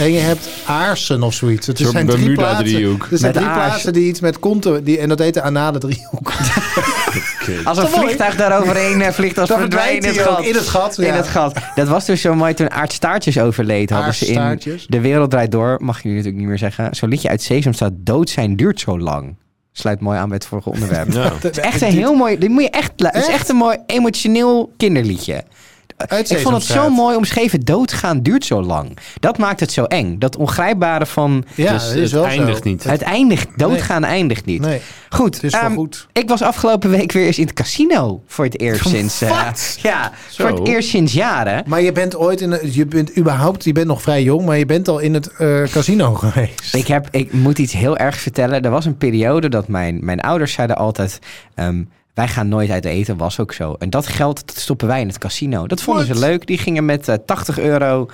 [0.00, 1.66] en je hebt aarsen of zoiets.
[1.66, 2.82] Het zijn drie plaatsen.
[3.10, 3.66] Er zijn Met drie aars.
[3.66, 6.32] plaatsen die iets met konten, die, en dat heet de anale driehoek.
[7.64, 10.36] Als een vliegtuig daaroverheen eh, vliegt, als Dan verdwijnt in het verdwijnt gat.
[10.36, 11.14] hij ook in het gat, In ja.
[11.14, 11.54] het gat.
[11.74, 13.90] Dat was dus zo mooi toen Aardstaartjes overleed.
[13.90, 14.86] Hadden ze in Aardstaartjes?
[14.86, 16.94] De Wereld Draait Door, mag je nu natuurlijk niet meer zeggen.
[16.94, 19.36] Zo'n liedje uit Sesam staat, dood zijn duurt zo lang.
[19.72, 21.12] Sluit mooi aan bij het vorige onderwerp.
[21.12, 21.32] ja.
[21.40, 23.76] Het is echt een heel mooi, dit moet je echt, het is echt een mooi
[23.86, 25.42] emotioneel kinderliedje.
[26.06, 27.60] Uit Ik vond het zo mooi omschreven.
[27.60, 28.96] Doodgaan duurt zo lang.
[29.20, 30.18] Dat maakt het zo eng.
[30.18, 32.68] Dat ongrijpbare van Ja, dus het wel eindigt zo.
[32.68, 32.84] niet.
[32.84, 33.48] het eindigt.
[33.56, 34.60] Doodgaan eindigt niet.
[34.60, 35.34] Nee, Goed.
[35.34, 36.06] het is wel ehm, goed.
[36.12, 38.22] Ik was afgelopen week weer eens in het casino.
[38.26, 39.20] Voor het eerst sinds...
[39.22, 39.78] eh, Wat?
[39.82, 40.46] ja, Zo.
[40.48, 41.62] voor het eerst sinds jaren.
[41.66, 44.66] Maar je bent ooit in, je bent überhaupt, je bent nog vrij jong, maar je
[44.66, 46.74] bent al in het eh, casino geweest.
[46.74, 48.62] Ik, heb, ik moet iets heel erg vertellen.
[48.62, 51.18] Er was een periode dat mijn, mijn ouders zeiden altijd...
[51.54, 51.82] ehm,
[52.18, 53.76] wij gaan nooit uit eten, was ook zo.
[53.78, 55.66] En dat geld dat stoppen wij in het casino.
[55.66, 56.16] Dat vonden What?
[56.16, 56.46] ze leuk.
[56.46, 58.06] Die gingen met eh, 80 euro...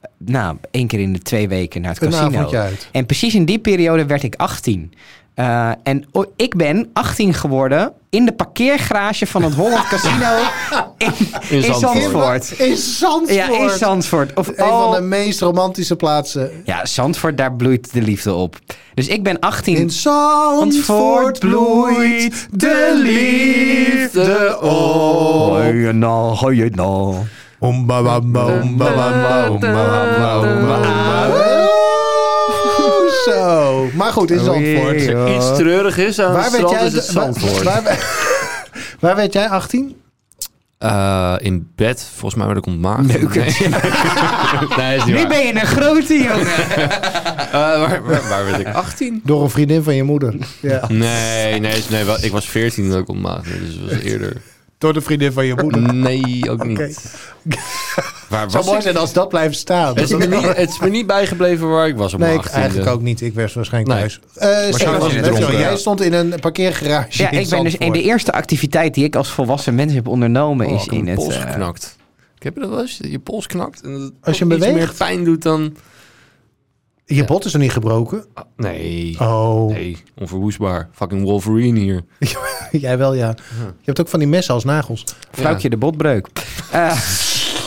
[0.00, 2.50] eh, nou, één keer in de twee weken naar het casino.
[2.92, 4.92] En precies in die periode werd ik 18.
[5.34, 6.04] Eh, en
[6.36, 10.36] ik ben 18 geworden in de parkeergarage van het Holland Casino
[10.98, 11.12] in,
[11.48, 12.50] in, In Zandvoort.
[12.50, 13.34] In Zandvoort.
[13.34, 14.34] Ja, in Zandvoort.
[14.34, 16.50] Of, Een van oh, de meest romantische plaatsen.
[16.64, 18.56] ja, Zandvoort, daar bloeit de liefde op.
[18.94, 19.76] Dus ik ben 18.
[19.76, 24.68] In Zandvoort bloeit de liefde op.
[25.52, 27.26] Hoi al, hoi al.
[27.58, 28.60] Omba, omba,
[33.24, 33.88] Zo.
[33.94, 35.00] Maar goed, in Zandvoort.
[35.00, 35.34] jee, joh.
[35.34, 37.62] Iets treurig is aan Waar het strand jij, is het waar, Zandvoort.
[37.62, 37.82] waar,
[39.00, 39.96] waar werd jij 18?
[40.78, 43.02] Eh, in bed, volgens mij werd ik ontmaagd.
[43.06, 43.44] Neuken.
[43.44, 43.68] Nee,
[44.76, 46.46] nee is niet Nu ben je een grote jongen.
[47.52, 48.66] Eh, waar, waar, waar werd ik?
[48.74, 49.20] 18?
[49.24, 50.34] Door een vriendin van je moeder.
[50.60, 50.84] Ja.
[50.88, 54.36] Nee, nee, nee wel- ik was 14 toen ik ontmaagd werd, dus het was eerder.
[54.82, 55.94] Door de vriendin van je moeder.
[55.94, 56.78] Nee, ook niet.
[56.78, 56.90] Oké.
[58.28, 58.82] Waar Het was zou mooi ik?
[58.82, 59.94] zijn als dat blijft staan.
[59.96, 62.40] Het is, me niet, het is me niet bijgebleven waar ik was op Nee, mijn
[62.40, 62.54] ik 18e.
[62.54, 63.20] eigenlijk ook niet.
[63.20, 64.08] Ik was waarschijnlijk Nee.
[64.08, 64.20] thuis.
[64.66, 65.34] Eh Stefan, was je net zo.
[65.34, 67.94] dronken, jij stond in een parkeergarage Ja, in ik ben dus in Zandvoort.
[67.94, 71.04] de eerste activiteit die ik als volwassen mens heb ondernomen Oh, is ik heb in
[71.04, 71.24] mijn het...
[71.26, 71.96] pols eh, geknakt.
[72.36, 72.98] Ik heb je dat wel eens?
[73.02, 74.86] Je pols knakt en dat het Als je hem iets beweegt?
[74.86, 75.76] meer pijn doet dan...
[77.04, 78.24] Je bot is er niet gebroken.
[78.34, 79.16] Ah, nee.
[79.20, 80.88] Oh, Nee, onverwoestbaar.
[80.92, 82.04] Fucking Wolverine hier.
[82.86, 83.34] jij wel ja.
[83.58, 85.04] Je hebt ook van die messen als nagels.
[85.32, 86.26] Vrouwtje de botbreuk.
[86.70, 86.98] Eh,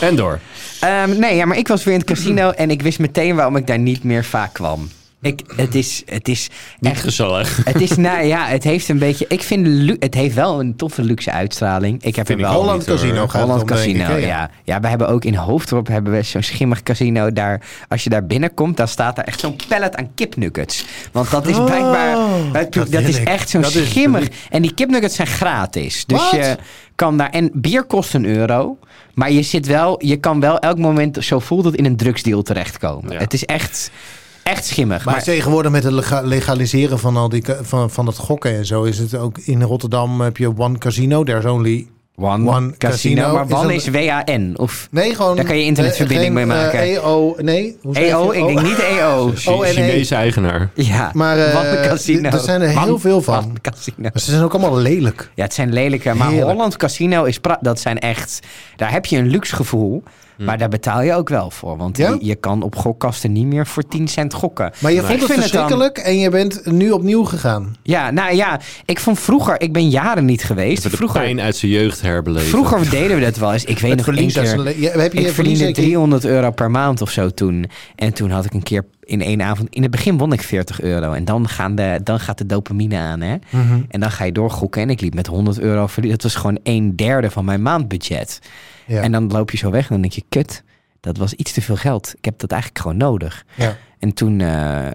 [0.00, 0.38] En door.
[0.80, 3.56] Ehm, nee, ja, maar ik was weer in het casino en ik wist meteen waarom
[3.56, 4.90] ik daar niet meer vaak kwam.
[5.26, 6.48] Ik, het is, het is
[6.80, 7.60] Niet echt gezellig.
[7.64, 9.24] Het is, nou ja, het heeft een beetje.
[9.28, 12.02] Ik vind het heeft wel een toffe luxe uitstraling.
[12.02, 12.54] Ik heb Vind er ik wel.
[12.54, 12.60] ook.
[12.60, 12.96] Holland niet.
[12.96, 14.50] Casino gaat Holland Casino, ik, ja.
[14.64, 14.80] ja.
[14.80, 17.32] wij hebben ook in Hoofddorp hebben we zo'n schimmig casino.
[17.32, 20.84] Daar, als je daar binnenkomt, dan staat daar echt zo'n pallet aan kipnuggets.
[21.12, 22.16] Want dat is Oh, blijkbaar,
[22.52, 23.28] dat, dat is ik.
[23.28, 24.28] echt zo'n schimmig.
[24.50, 26.04] En die kipnuggets zijn gratis.
[26.04, 26.56] Dus je
[26.94, 28.78] kan daar, en bier kost een euro.
[29.14, 32.42] Maar je zit wel, je kan wel elk moment, zo voelt het, in een drugsdeal
[32.42, 33.12] terechtkomen.
[33.12, 33.18] Ja.
[33.18, 33.90] Het is echt,
[34.46, 35.04] echt schimmig.
[35.04, 38.66] Maar, Maar, tegenwoordig met het lega- legaliseren van al die van, van het gokken en
[38.66, 41.86] zo is het ook in Rotterdam heb je one casino, there's only
[42.18, 43.22] One, One Casino.
[43.22, 44.52] Casino Maar is WAN is W-A-N.
[44.56, 45.36] Of Nee, gewoon...
[45.36, 46.78] Daar kan je internetverbinding eh, geen, mee maken.
[46.78, 47.76] eh, EO, nee.
[47.82, 48.38] hoe schrijf EO, je?
[48.38, 49.32] ik denk niet EO.
[49.54, 50.70] Oh, en Chinese eigenaar.
[50.74, 52.28] Ja, Maar eh, One Casino.
[52.30, 53.44] er zijn er heel One- veel van.
[53.44, 53.96] One Casino.
[53.98, 55.30] Maar ze zijn ook allemaal lelijk.
[55.34, 56.14] Ja, het zijn lelijke.
[56.14, 56.50] Maar Heerlijk.
[56.50, 57.38] Holland Casino is...
[57.40, 58.40] pra- Dat zijn echt...
[58.76, 60.02] Daar heb je een luxe gevoel.
[60.38, 61.76] Maar daar betaal je ook wel voor.
[61.76, 62.08] Want Ja?
[62.10, 64.72] je, je kan op gokkasten niet meer voor 10 cent gokken.
[64.80, 67.76] Maar je vond het vind dan- verschrikkelijk en je bent nu opnieuw gegaan.
[67.82, 68.60] Ja, nou ja.
[68.84, 69.60] Ik vond vroeger...
[69.60, 70.82] Ik ben jaren niet geweest.
[70.82, 72.48] De Vroeger, pijn uit zijn jeugd herbeleven.
[72.48, 73.64] vroeger deden we dat wel eens.
[73.64, 74.46] Ik weet Het nog één keer...
[74.46, 77.64] zijn le- Ja, heb je Ik verdiende verlies- 300 euro per maand of zo toen.
[77.96, 79.68] En toen had ik een keer in één avond...
[79.74, 81.12] In het begin won ik 40 euro.
[81.12, 83.36] En dan, gaan de, dan gaat de dopamine aan, hè.
[83.50, 83.80] Mhm.
[83.88, 84.82] En dan ga je doorgokken.
[84.82, 85.88] En ik liep met 100 euro.
[86.00, 88.38] Dat was gewoon een derde van mijn maandbudget.
[88.86, 89.00] Ja.
[89.02, 90.24] En dan loop je zo weg en dan denk je...
[90.28, 90.62] Kut,
[91.00, 92.14] dat was iets te veel geld.
[92.16, 93.44] Ik heb dat eigenlijk gewoon nodig.
[93.54, 93.76] Ja.
[93.98, 94.40] En toen...
[94.40, 94.88] eh,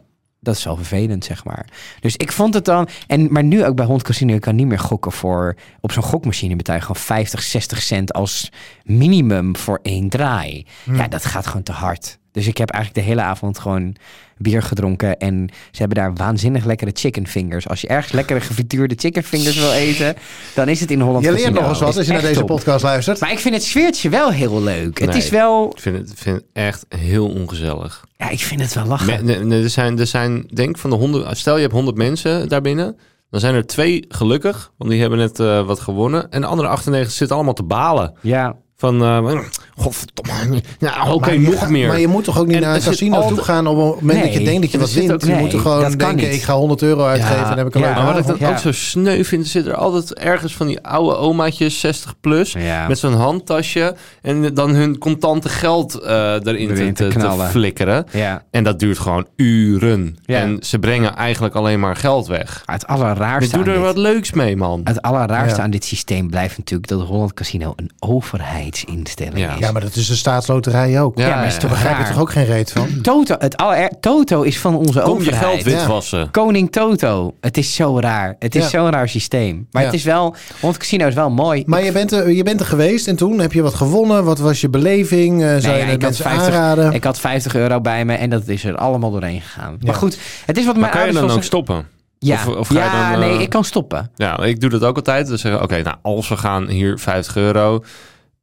[0.44, 1.66] dat is wel vervelend, zeg maar.
[2.00, 2.88] Dus ik vond het dan...
[3.08, 5.56] En, maar nu ook bij Hond Casino, je kan niet meer gokken voor...
[5.82, 8.52] Op zo'n gokmachine betaal je gewoon 50, 60 cent als
[8.84, 10.66] minimum voor één draai.
[10.84, 10.96] Hm.
[10.96, 12.20] Ja, dat gaat gewoon te hard.
[12.32, 13.96] Dus ik heb eigenlijk de hele avond gewoon
[14.38, 15.18] bier gedronken.
[15.18, 17.68] En ze hebben daar waanzinnig lekkere chicken fingers.
[17.68, 20.16] Als je ergens lekkere gefrituurde chicken fingers wil eten...
[20.56, 22.48] dan is het in Holland Je leert nog eens wat als je naar deze top.
[22.48, 23.20] podcast luistert.
[23.20, 25.00] Maar ik vind het sfeertje wel heel leuk.
[25.00, 25.72] Het is wel...
[25.76, 28.06] Ik vind het, vind het echt heel ongezellig.
[28.18, 29.26] Ja, ik vind het wel lachen.
[29.26, 31.38] Me- ne- ne- er, zijn, er zijn, denk van de honderd...
[31.38, 32.98] Stel je hebt 100 mensen daarbinnen.
[33.30, 36.32] Dan zijn er twee gelukkig, want die hebben net eh, wat gewonnen.
[36.32, 38.14] En de andere 98 zitten allemaal te balen.
[38.22, 39.40] Ja, Van, eh
[39.78, 41.88] godverdomme, nou, oké, Maar je nog meer.
[41.88, 44.02] Maar je moet toch ook niet En naar een casino altijd- toe gaan op het
[44.02, 45.12] moment dat je denkt dat je wat wint.
[45.12, 46.34] ook- je nee, moet er gewoon denken, niet.
[46.34, 48.30] ik ga 100 euro uitgeven Ja, en dan heb ik een ja, leuke maar wat
[48.36, 52.14] ik dan ook zo sneu vind, zit er altijd ergens van die oude omaatjes, 60
[52.22, 52.88] plus, Ja.
[52.88, 58.06] met zo'n handtasje en dan hun contante geld eh, erin te, te te, flikkeren.
[58.12, 58.44] ja.
[58.52, 60.18] En dat duurt gewoon uren.
[60.26, 62.64] En ze brengen eigenlijk alleen maar geld weg.
[62.66, 64.82] Maar het Dus allerraarste, doe aan er dit, wat leuks mee, man.
[64.84, 69.61] het allerraarste aan dit systeem blijft natuurlijk dat Holland Casino een overheidsinstelling is.
[69.62, 71.18] Ja, maar dat is een staatsloterij ook.
[71.18, 73.02] Ja, Ja, maar is ja, toch Daar begrijp je toch ook geen reet van?
[73.02, 75.44] Toto, het aller, Toto is van onze Kom je overheid.
[75.46, 76.32] geld witwassen.
[76.32, 77.34] Koning Toto.
[77.42, 78.36] Het is zo raar.
[78.40, 78.70] Het is Ja.
[78.70, 79.68] zo'n raar systeem.
[79.72, 79.88] Maar Ja.
[79.88, 80.36] het is wel...
[80.60, 81.64] Holland Casino is wel mooi.
[81.66, 84.24] Maar je bent, er, je bent er geweest en toen heb je wat gewonnen.
[84.24, 85.42] Wat was je beleving?
[85.42, 86.94] Eh, zou Nee, je ik, had mensen 50, aanraden?
[86.94, 89.76] ik had 50 euro bij me en dat is er allemaal doorheen gegaan.
[89.80, 89.86] Ja.
[89.86, 91.88] Maar goed, het is wat Maar mijn kan je dan ook stoppen?
[92.20, 94.12] Ja, Of- of ga je ja dan, eh, nee, ik kan stoppen.
[94.16, 95.28] Ja, ik doe dat ook altijd.
[95.28, 97.84] Dan zeggen oké, nou, als we gaan hier 50 euro.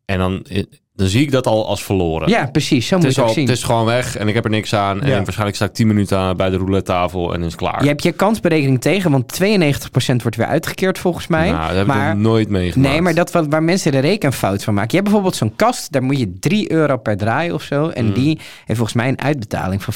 [0.05, 0.45] En dan,
[0.99, 2.29] dan zie ik dat al als verloren.
[2.29, 2.87] Ja, precies.
[2.87, 3.49] Zo Het moet is, je het al, ook zien.
[3.49, 5.03] het is gewoon weg en ik heb er niks aan.
[5.03, 7.83] En waarschijnlijk sta ik 10 minuten aan bij de roulette tafel en is het klaar.
[7.83, 11.51] Je hebt je kansberekening tegen, want 92% wordt weer uitgekeerd volgens mij.
[11.51, 12.93] Nou, dat heb maar, ik nooit meegemaakt.
[12.93, 14.89] Nee, maar dat wat, waar mensen de rekenfout van maken.
[14.91, 17.85] Je hebt bijvoorbeeld zo'n kast, daar moet je 3 euro per draai of zo.
[17.85, 17.91] Mm.
[17.91, 19.95] En die heeft volgens mij een uitbetaling van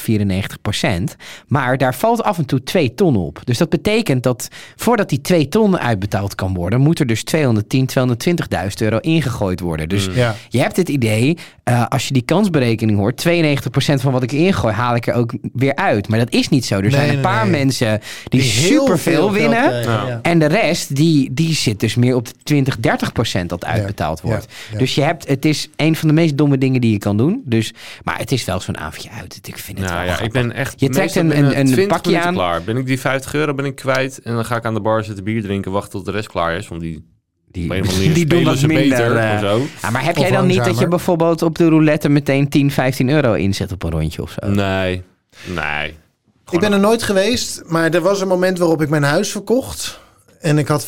[1.11, 1.15] 94%.
[1.47, 3.39] Maar daar valt af en toe 2 ton op.
[3.43, 7.89] Dus dat betekent dat voordat die 2 ton uitbetaald kan worden, moet er dus 210,
[7.99, 9.89] 220.000 euro ingegooid worden.
[9.89, 10.15] Dus Mm.
[10.15, 10.35] Ja.
[10.49, 14.73] je hebt het idee, eh, als je die kansberekening hoort, 92% van wat ik ingooi,
[14.73, 16.07] haal ik er ook weer uit.
[16.07, 16.75] Maar dat is niet zo.
[16.75, 17.59] Er Nee, zijn een nee, paar nee.
[17.65, 19.81] mensen die, superveel geld winnen.
[19.81, 20.19] Ja.
[20.21, 24.21] En de rest, die, die zit dus meer op de 20, 30 procent dat uitbetaald
[24.23, 24.45] Ja, wordt.
[24.49, 24.77] ja, ja.
[24.77, 27.41] Dus je hebt, het is een van de meest domme dingen die je kan doen.
[27.45, 29.39] Dus, maar het is wel zo'n avondje uit.
[29.47, 30.79] Ik vind het Nou wel ja, ik ben echt.
[30.79, 32.33] Je trekt een- een- een 20 pakje aan.
[32.33, 32.63] klaar.
[32.63, 35.03] Ben ik die 50 euro ben ik kwijt en dan ga ik aan de bar
[35.03, 37.03] zitten bier drinken, wachten tot de rest klaar is, want die
[38.13, 38.97] Die, doen wat ze minder.
[39.13, 39.65] beter of zo.
[39.81, 42.71] Ja, maar heb Of jij dan niet dat je bijvoorbeeld op de roulette meteen 10,
[42.71, 44.49] 15 euro inzet op een rondje of zo?
[44.49, 45.01] Nee,
[45.45, 45.95] nee.
[46.49, 50.01] Ik ben er nooit geweest, maar er was een moment waarop ik mijn huis verkocht.
[50.41, 50.85] En ik had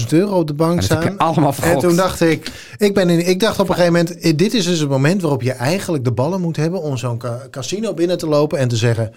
[0.00, 1.02] 50.000 euro op de bank dat staan.
[1.02, 4.18] je allemaal En toen dacht ik, ik, ben in, ik dacht op een gegeven moment,
[4.18, 7.18] eh, dit is dus het moment waarop je eigenlijk de ballen moet hebben om zo'n
[7.18, 9.12] ca- casino binnen te lopen en te zeggen,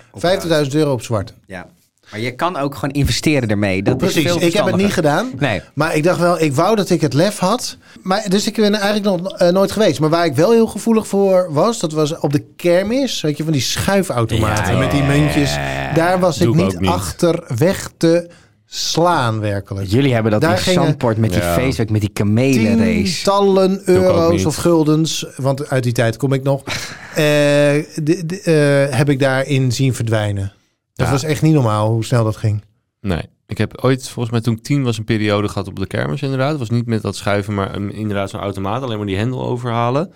[0.65, 1.33] 50.000 euro op zwart.
[1.47, 1.67] Ja.
[2.11, 3.83] Maar je kan ook gewoon investeren ermee.
[3.83, 5.31] Dat is Precies, veel ik heb het niet gedaan.
[5.39, 5.61] Nee.
[5.73, 7.77] Maar ik dacht wel, ik wou dat ik het lef had.
[8.03, 9.99] Maar, dus ik ben er eigenlijk nog eh, nooit geweest.
[9.99, 13.21] Maar waar ik wel heel gevoelig voor was, dat was op de kermis.
[13.21, 15.55] Weet je, van die schuifautomaten Ja, met die muntjes.
[15.93, 18.29] Daar was Doe ik niet, achter weg te
[18.67, 19.87] slaan, werkelijk.
[19.87, 21.53] Jullie hebben dat Daar in Zandpoort met die Ja.
[21.53, 23.03] feestweek, met die kamelenrace.
[23.03, 26.73] Tientallen euro's of guldens, want uit die tijd kom ik nog, eh,
[27.15, 28.41] de- de-
[28.89, 30.53] eh, heb ik daarin zien verdwijnen.
[30.95, 31.11] Dat Ja.
[31.13, 32.63] was echt niet normaal hoe snel dat ging.
[33.01, 33.21] Nee.
[33.47, 36.21] Ik heb ooit, volgens mij toen ik tien was, een periode gehad op de kermis
[36.21, 36.49] inderdaad.
[36.49, 38.81] Het was niet met dat schuiven, maar um, inderdaad zo'n automaat.
[38.83, 40.13] Alleen maar die hendel overhalen.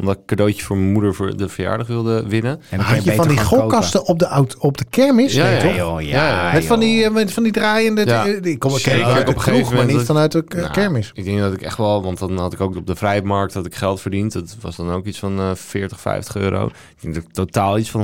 [0.00, 2.60] Omdat ik een cadeautje voor mijn moeder voor de verjaardag wilde winnen.
[2.70, 5.34] En Had je beter van die gokkasten op de, auto, op de kermis?
[5.34, 5.76] Ja, Nee, ja, toch?
[5.76, 8.04] joh, ja, Ja, Met van die, eh, met van die draaiende...
[8.06, 8.24] Ja.
[8.24, 9.04] Die, die kom ik Zeker.
[9.04, 11.10] uit de Op een gegeven kroeg, maar moment niet vanuit de Nou, kermis.
[11.14, 13.66] Ik denk dat ik echt wel, want dan had ik ook op de vrijmarkt dat
[13.66, 14.32] ik geld verdiend.
[14.32, 16.66] Dat was dan ook iets van eh 40, 50 euro.
[16.66, 18.00] Ik denk dat ik totaal iets van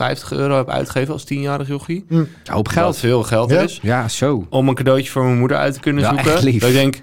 [0.00, 2.04] 150 euro heb uitgegeven als tienjarig jochie.
[2.08, 2.96] Een hoop Geld geld.
[2.96, 3.60] veel geld Ja.
[3.60, 3.78] is.
[3.82, 4.46] Ja, zo.
[4.50, 6.32] Om een cadeautje voor mijn moeder uit te kunnen Ja, zoeken.
[6.32, 6.60] echt lief.
[6.60, 7.00] Dat ik denk,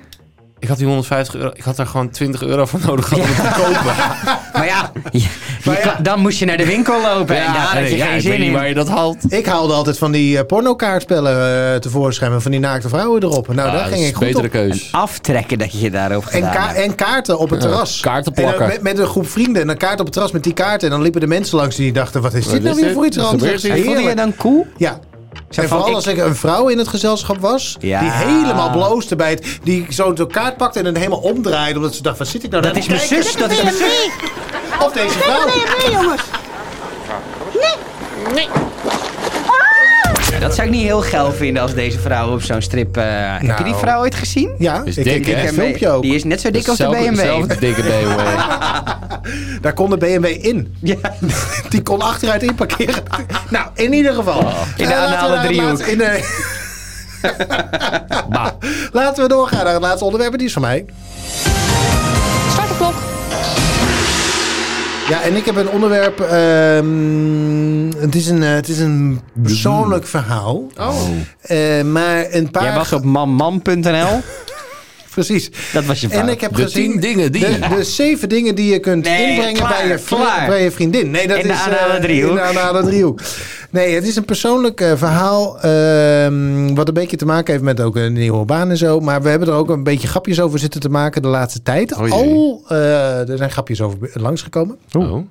[0.60, 1.52] Ik had die 150 euro.
[1.54, 3.96] Ik had daar gewoon 20 euro voor nodig gehad om het te kopen.
[4.54, 5.20] Maar ja, je-
[5.64, 7.36] je kan- dan moest je naar de winkel lopen.
[7.38, 8.54] en daar had je ja, geen ik zin weet niet in.
[8.54, 9.18] waar je dat haalt.
[9.34, 12.32] Ik haalde altijd van die eh, pornokaartspellen eh, tevoorschijn.
[12.32, 13.48] met Van die naakte vrouwen erop.
[13.48, 14.52] Nou, Ah, daar dat ging is ik goed betere op.
[14.52, 14.90] keus.
[14.92, 18.00] Aftrekken dat je daarop En, ka- kaarten op het terras.
[18.00, 18.68] kaarten En plakken.
[18.68, 19.62] met, met een groep vrienden.
[19.62, 20.88] En een kaart op het terras met die kaarten.
[20.88, 22.22] En dan liepen de mensen langs die dachten...
[22.22, 22.96] wat is dit Wat nou is weer dit?
[22.98, 23.62] voor iets anders?
[23.66, 24.66] Voelde je dan cool?
[24.78, 25.00] Ja.
[25.56, 27.76] En vooral ik- als ik een vrouw in het gezelschap was...
[27.80, 28.00] Ja.
[28.00, 29.60] die helemaal bloosde bij het...
[29.64, 31.78] die zo'n kaart pakte en het helemaal omdraaide...
[31.80, 34.10] omdat ze dacht, wat zit ik nou Dat is mijn zus, dat is mijn zus.
[34.86, 35.46] Of deze vrouw.
[35.46, 36.22] B&B, jongens.
[40.32, 42.98] Ja, dat zou ik niet heel geil vinden als deze vrouw op zo'n strip...
[42.98, 43.78] eh, Heb je die Nou.
[43.78, 44.52] vrouw ooit gezien?
[44.58, 45.48] Ja, Is ik dik, hè?
[45.48, 46.02] een filmpje ook.
[46.02, 47.16] Die is net zo dik als de BMW.
[47.20, 48.20] Zelfde dikke BMW.
[49.62, 50.76] Daar kon de BMW in.
[50.82, 50.96] Ja.
[51.70, 53.04] Die kon achteruit inparkeren.
[53.50, 54.40] Nou, in ieder geval.
[54.40, 55.80] In de Eh, laten we anale driehoek.
[55.80, 56.46] in de-
[58.92, 60.32] Laten we doorgaan naar het laatste onderwerp.
[60.32, 60.86] en Die is van mij.
[62.52, 62.94] Start de klok.
[65.10, 66.20] Ja, en ik heb een onderwerp.
[66.20, 70.68] ehm, het, is een, eh, het is een persoonlijk verhaal.
[70.80, 71.02] Oh.
[71.42, 72.64] Eh, maar een paar.
[72.64, 74.22] Jij was op mamman.nl.
[75.14, 75.50] Precies.
[75.74, 76.30] Dat was je En fout.
[76.30, 76.92] ik heb De gezien.
[76.92, 80.46] tien dingen die- De, de zeven dingen die je kunt Nee, inbrengen klaar, bij, je
[80.48, 81.12] bij je vriendin.
[81.12, 81.60] Nee, dat In de is.
[81.60, 82.30] anale eh, driehoek.
[82.30, 83.20] In de anale driehoek.
[83.70, 85.60] Nee, het is een persoonlijk eh, verhaal.
[85.62, 89.00] ehm, wat een beetje te maken heeft met ook een nieuwe baan en zo.
[89.00, 91.96] Maar we hebben er ook een beetje grapjes over zitten te maken de laatste tijd.
[91.96, 92.12] Oh.
[92.12, 92.64] Al.
[92.68, 94.78] eh, er zijn grapjes over langsgekomen.
[94.92, 95.22] Oh.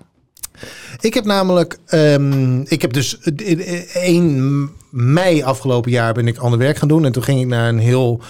[1.01, 6.39] Ik heb namelijk, ehm, ik heb dus eh, eh, 1 mei afgelopen jaar ben ik
[6.39, 7.05] ander werk gaan doen.
[7.05, 8.21] En toen ging ik naar een heel,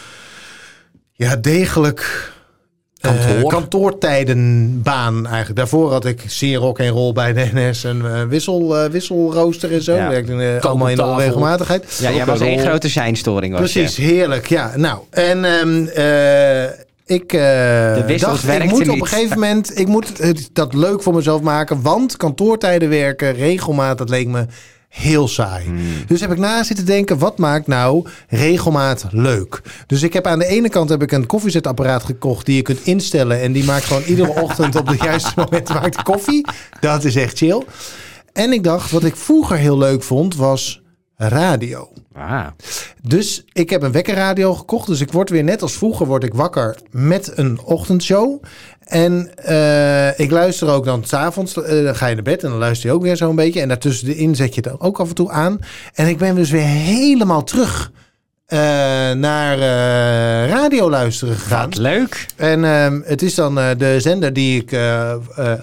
[1.13, 2.36] ja, degelijk eh,
[3.07, 3.51] Kantoor.
[3.51, 5.57] kantoortijdenbaan eigenlijk.
[5.57, 9.73] Daarvoor had ik zeer rock en roll bij de NS en eh, wissel, eh, wisselrooster
[9.73, 9.95] en zo.
[9.95, 10.09] Ja.
[10.09, 11.99] Werkte eh, allemaal in de onregelmatigheid.
[12.01, 13.59] Ja, jij was één grote seinstoring.
[13.59, 14.03] Was Precies, Je.
[14.03, 14.47] heerlijk.
[14.47, 14.99] Ja, nou.
[15.11, 16.65] En ehm, eh,
[17.07, 21.03] ik eh, wissels dacht, ik moet op een gegeven moment ik moet het, dat leuk
[21.03, 21.83] voor mezelf maken.
[21.83, 24.47] Want kantoortijden werken, regelmaat, dat leek me
[24.89, 25.65] heel saai.
[25.65, 25.81] Hmm.
[26.07, 29.63] Dus heb ik na zitten denken, wat maakt nou regelmaat leuk?
[29.87, 32.87] Dus ik heb aan de ene kant heb ik een koffiezetapparaat gekocht die je kunt
[32.87, 33.41] instellen.
[33.41, 36.47] En die maakt gewoon iedere ochtend op de juiste moment maakt koffie.
[36.81, 37.63] Dat is echt chill.
[38.33, 40.83] En ik dacht, wat ik vroeger heel leuk vond, was
[41.17, 41.89] radio.
[42.13, 42.47] Ah.
[43.03, 44.87] Dus ik heb een wekkerradio gekocht.
[44.87, 48.43] Dus ik word weer net als vroeger word ik wakker met een ochtendshow.
[48.87, 51.59] En eh, ik luister ook dan s'avonds.
[51.59, 53.61] avonds dan ga je naar bed en dan luister je ook weer zo'n beetje.
[53.61, 55.59] En daartussenin zet je het ook af en toe aan.
[55.95, 57.91] En ik ben dus weer helemaal terug
[58.47, 58.59] eh,
[59.11, 59.59] naar
[60.49, 61.65] radio luisteren gegaan.
[61.65, 62.27] Wat leuk.
[62.37, 64.79] En ehm, het is dan de zender die ik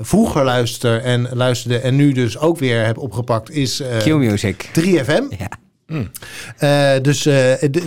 [0.01, 4.69] vroeger luister en luisterde en nu dus ook weer heb opgepakt is Q-music.
[4.79, 5.23] 3FM.
[5.37, 6.99] Ja.
[6.99, 7.25] Dus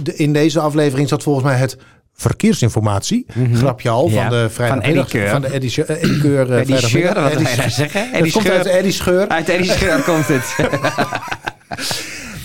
[0.04, 1.76] in deze aflevering zat volgens mij het
[2.16, 3.26] verkeersinformatie.
[3.52, 4.14] Grapje al Mhm.
[4.14, 5.04] Ja, van de van vrijdagmiddag.
[5.04, 5.30] Eddie Keur.
[5.30, 6.52] Van de Eddie, Scheur- eh, Eddie Keur.
[6.52, 6.76] eh, Eddie.
[6.78, 8.30] Scheur, wat Eddie zeggen?
[8.32, 9.28] Komt uit Eddie Scheur.
[9.28, 10.54] Uit Eddie Scheur komt het.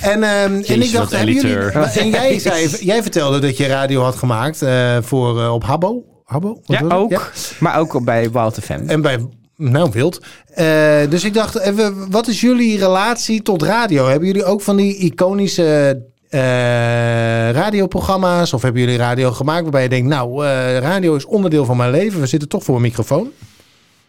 [0.02, 1.58] En, ehm, en ik dacht, hebben jullie...
[1.72, 6.04] En jij, zei, jij vertelde dat je radio had gemaakt eh, voor, eh, op Habbo.
[6.24, 6.60] Habbo?
[6.64, 7.32] Ja, ook.
[7.60, 8.90] Maar ook op bij Walter Fem.
[8.90, 9.18] En bij,
[9.56, 10.20] nou wild.
[10.54, 10.66] Eh,
[11.10, 14.08] dus ik dacht, even, wat is jullie relatie tot radio?
[14.08, 16.02] Hebben jullie ook van die iconische
[16.32, 16.40] eh,
[17.52, 18.54] radioprogramma's?
[18.54, 21.92] Of hebben jullie radio gemaakt waarbij je denkt, nou, eh, radio is onderdeel van mijn
[21.92, 22.20] leven.
[22.20, 23.32] We zitten toch voor een microfoon.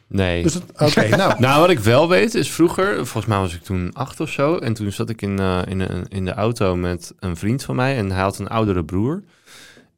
[0.06, 0.42] Nee.
[0.42, 1.34] Dus oké, nou.
[1.40, 4.56] Nou, wat ik wel weet is vroeger, volgens mij was ik toen acht of zo.
[4.56, 7.76] En toen zat ik in, eh, in, een- in de auto met een vriend van
[7.76, 7.96] mij.
[7.96, 9.22] En hij had een oudere broer.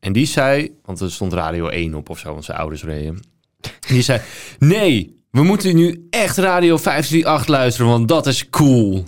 [0.00, 3.20] En die zei, want er stond Radio 1 op of zo, want zijn ouders reden.
[3.88, 4.20] Die zei,
[4.58, 9.04] nee, we moeten nu echt Radio 538 luisteren, want dat is cool.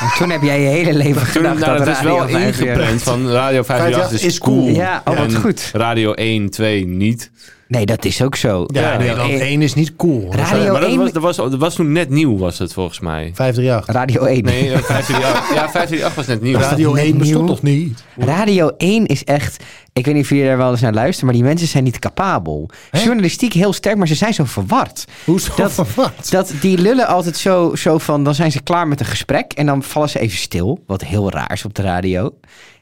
[0.00, 2.28] En toen heb jij je hele leven Toen, gedacht nou, dat dat is Radio wel
[2.28, 4.56] 5 weer- ingeprent van Radio 538 is, is cool.
[4.62, 4.74] cool.
[4.74, 5.70] Ja, oh, wat En goed.
[5.72, 7.30] Radio 1, 2 niet.
[7.68, 8.64] Nee, dat is ook zo.
[8.66, 10.32] Ja, Nederland 1 is niet cool.
[10.34, 13.00] Radio maar dat 1 was, dat, was, dat was toen net nieuw, was het volgens
[13.00, 13.30] mij.
[13.34, 13.94] 538.
[13.94, 14.44] Radio 1.
[14.44, 15.54] Nee, eh, 538.
[15.54, 16.58] Ja, 538 was net nieuw.
[16.58, 18.04] Radio net 1 bestond nog niet.
[18.16, 19.64] Radio 1 is echt...
[19.92, 21.98] Ik weet niet of jullie daar wel eens naar luisteren, maar die mensen zijn niet
[21.98, 22.70] capabel.
[22.92, 25.04] Journalistiek heel sterk, maar ze zijn zo verward.
[25.24, 26.30] Hoezo Dat- verwacht?
[26.30, 29.66] Dat die lullen altijd zo, zo van, dan zijn ze klaar met een gesprek en
[29.66, 32.30] dan vallen ze even stil, wat heel raar is op de radio.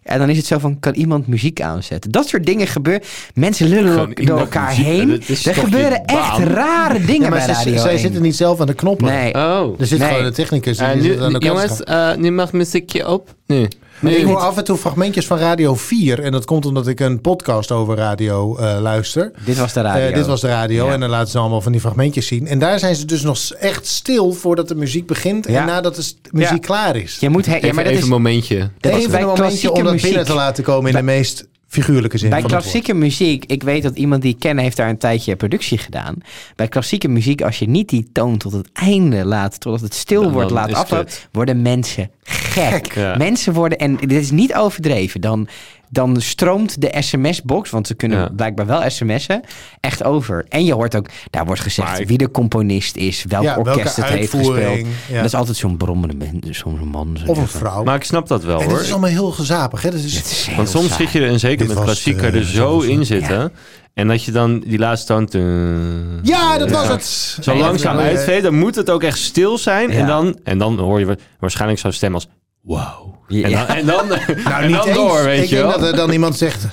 [0.07, 2.11] En dan is het zo van, kan iemand muziek aanzetten?
[2.11, 3.03] Dat soort dingen gebeuren.
[3.35, 5.11] Mensen lullen door- elkaar muziek- heen.
[5.45, 7.99] Er gebeuren echt rare dingen Ja, maar bij ze- Radio zij 1.
[8.01, 9.07] zitten niet zelf aan de knoppen.
[9.07, 9.35] Nee.
[9.35, 9.81] Oh.
[9.81, 10.09] Er zit Nee.
[10.09, 10.79] gewoon een technicus.
[10.79, 13.35] Die zit nu, aan de jongens, eh, nu mag muziekje op.
[13.47, 13.59] Nu.
[13.61, 13.69] Maar
[14.01, 14.11] Nu.
[14.11, 16.23] ik hoor af en toe fragmentjes van Radio 4.
[16.23, 19.31] En dat komt omdat ik een podcast over radio eh, luister.
[19.45, 20.07] Dit was de radio.
[20.09, 20.87] Eh, dit was de radio.
[20.87, 20.93] Ja.
[20.93, 22.47] En dan laten ze allemaal van die fragmentjes zien.
[22.47, 25.47] En daar zijn ze dus nog echt stil voordat de muziek begint.
[25.49, 25.61] Ja.
[25.61, 26.59] En nadat de muziek Ja.
[26.59, 27.17] klaar is.
[27.21, 28.71] Je moet, he- ja, Even, maar dat even is, een momentje.
[28.81, 30.09] dat is Even bij een momentje klassieke om dat muziek.
[30.09, 32.71] binnen te laten komen in de meest figuurlijke zin Bij van het woord.
[32.73, 36.15] klassieke muziek, ik weet dat iemand die ik ken heeft daar een tijdje productie gedaan.
[36.57, 40.23] Bij klassieke muziek, als je niet die toon tot het einde laat, totdat het stil
[40.23, 42.95] Dan- wordt, dan laat aflopen, worden mensen gek.
[42.95, 43.17] Ja.
[43.17, 45.49] Mensen worden, en dit is niet overdreven, dan,
[45.91, 48.29] dan stroomt de sms-box, want ze kunnen Ja.
[48.37, 49.41] blijkbaar wel sms'en,
[49.81, 50.47] echt over.
[50.49, 53.71] En je hoort ook, daar wordt gezegd ik- wie de componist is, welk Ja, welke
[53.71, 54.87] orkest het heeft gespeeld.
[55.09, 55.17] ja.
[55.17, 57.17] Dat is altijd zo'n brommende man, zo'n man.
[57.27, 57.85] Of een vrouw.
[57.85, 58.75] Maar ik snap dat wel en hoor.
[58.77, 59.83] het is allemaal heel gezapig.
[59.83, 59.91] Hè?
[59.91, 61.03] Dat is, Het is heel Want soms saai.
[61.03, 63.53] zit je er, en zeker Dit met was, klassiek, eh, er zo een- in zitten.
[63.95, 65.27] En dat je dan die laatste toon...
[65.27, 66.93] te- ja, dat was Ja.
[66.93, 67.05] het.
[67.43, 69.91] Zo langzaam uitveet, dan moet het ook echt stil zijn.
[69.91, 72.29] En, dan, en dan hoor je wa- waarschijnlijk zo'n stem als...
[72.67, 73.15] Wow.
[73.29, 73.67] Ja.
[73.77, 75.79] En dan, en dan, Nou, en niet dan door, weet ik je denk wel.
[75.81, 76.67] dat er dan iemand zegt...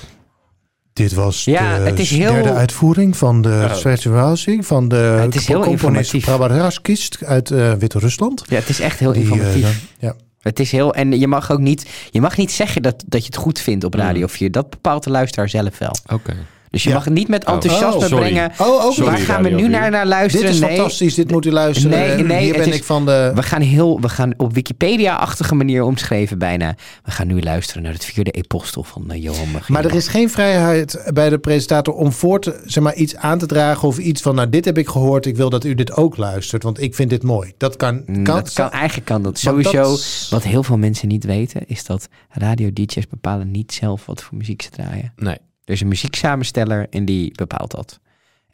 [0.92, 3.74] Dit was Ja, de het is heel- derde uitvoering van de Ja.
[3.74, 6.24] Zwitserse van de het is heel componist informatief.
[6.24, 8.42] Prabaraskis uit eh Wit-Rusland.
[8.48, 9.84] Ja, het is echt heel Die, eh, informatief.
[9.98, 10.14] ja.
[10.40, 10.94] Het is heel.
[10.94, 11.86] En je mag ook niet.
[12.10, 14.28] Je mag niet zeggen dat, dat je het goed vindt op Radio Mm.
[14.28, 14.50] 4.
[14.50, 15.96] Dat bepaalt de luisteraar zelf wel.
[16.12, 16.34] Oké.
[16.74, 16.94] Dus je Ja.
[16.94, 17.52] mag niet met Oh.
[17.54, 18.30] enthousiasme Oh, sorry.
[18.30, 18.50] brengen.
[18.58, 19.68] Oh, ook Waar gaan we nu 4.
[19.70, 20.46] naar, naar luisteren?
[20.46, 21.90] Dit is nee, fantastisch, dit moet u luisteren.
[21.98, 23.32] Nee, nee, Hier het ben is- ik van de...
[23.34, 24.00] We gaan heel.
[24.00, 26.74] We gaan op Wikipedia-achtige manier omschreven bijna.
[27.04, 29.80] We gaan nu luisteren naar het vierde epostel van uh, Johan Magina.
[29.80, 33.38] Maar er is geen vrijheid bij de presentator om voor te, zeg maar, iets aan
[33.38, 35.92] te dragen of iets van, nou, dit heb ik gehoord, ik wil dat u dit
[35.96, 37.52] ook luistert, want ik vind dit mooi.
[37.56, 39.38] Dat kan, Mm, kan, dat kan, eigenlijk kan dat.
[39.38, 44.22] Sowieso, dat- wat heel veel mensen niet weten, is dat radio-dj's bepalen niet zelf wat
[44.22, 45.12] voor muziek ze draaien.
[45.16, 45.36] Nee.
[45.64, 48.00] Er is een muzieksamensteller en die bepaalt dat.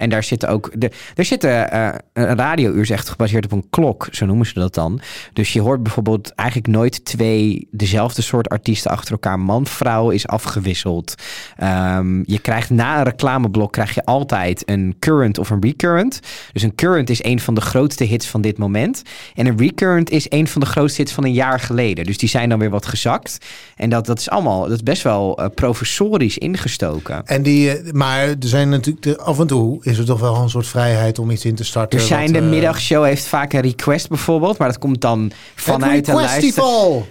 [0.01, 0.71] En daar zitten ook.
[0.75, 1.71] De, er zitten.
[1.71, 5.01] eh, een radiouur is echt gebaseerd op een klok, zo noemen ze dat dan.
[5.33, 9.41] Dus je hoort bijvoorbeeld eigenlijk nooit twee dezelfde soort artiesten achter elkaar.
[9.41, 11.15] Man, vrouw is afgewisseld.
[11.57, 16.21] Ehm, je krijgt na een reclameblok krijg je altijd een current of een recurrent.
[16.53, 19.03] Dus een current is een van de grootste hits van dit moment.
[19.35, 22.05] En een recurrent is een van de grootste hits van een jaar geleden.
[22.05, 23.39] Dus die zijn dan weer wat gezakt.
[23.77, 27.27] En dat, dat is allemaal, dat is best wel eh, professorisch ingestoken.
[27.27, 30.51] En die, eh, maar er zijn natuurlijk af en toe is er toch wel een
[30.51, 31.99] soort vrijheid om iets in te starten.
[31.99, 35.33] Er zijn wat, de eh, middagshow heeft vaak een request bijvoorbeeld, maar dat komt dan
[35.55, 36.65] vanuit de luister.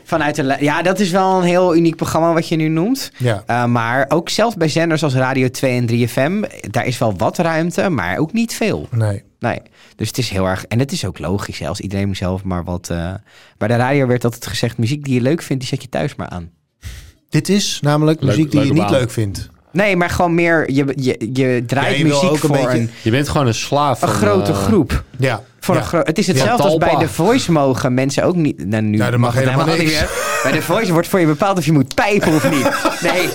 [0.03, 3.11] Vanuit de ja, dat is wel een heel uniek programma wat je nu noemt.
[3.17, 3.43] Ja.
[3.49, 7.37] Uh, maar ook zelfs bij zenders als Radio 2 en 3FM, daar is wel wat
[7.37, 8.87] ruimte, maar ook niet veel.
[8.91, 9.23] Nee.
[9.39, 9.61] Nee,
[9.95, 10.65] dus het is heel erg.
[10.65, 12.89] En het is ook logisch, hè, als iedereen zelf maar wat.
[12.89, 13.13] eh,
[13.57, 16.15] bij de radio werd altijd gezegd: muziek die je leuk vindt, die zet je thuis
[16.15, 16.49] maar aan.
[17.29, 18.91] Dit is namelijk Leuk- muziek die je niet baan.
[18.91, 19.49] leuk vindt.
[19.71, 20.71] Nee, maar gewoon meer.
[20.71, 23.29] Je, je, je draait Ja, je wil muziek ook een voor beetje- een, Je bent
[23.29, 24.17] gewoon een slaaf een van...
[24.17, 25.03] grote eh, groep.
[25.17, 25.41] Ja.
[25.75, 25.99] Voor ja.
[25.99, 26.95] een het is Ja, hetzelfde als bij.
[26.99, 28.65] The Voice mogen mensen ook niet...
[28.67, 30.09] Nou, nu Ja, dat mag helemaal niet meer.
[30.43, 32.67] Bij The Voice wordt voor je bepaald of je moet pijpen of niet.
[33.11, 33.29] Nee,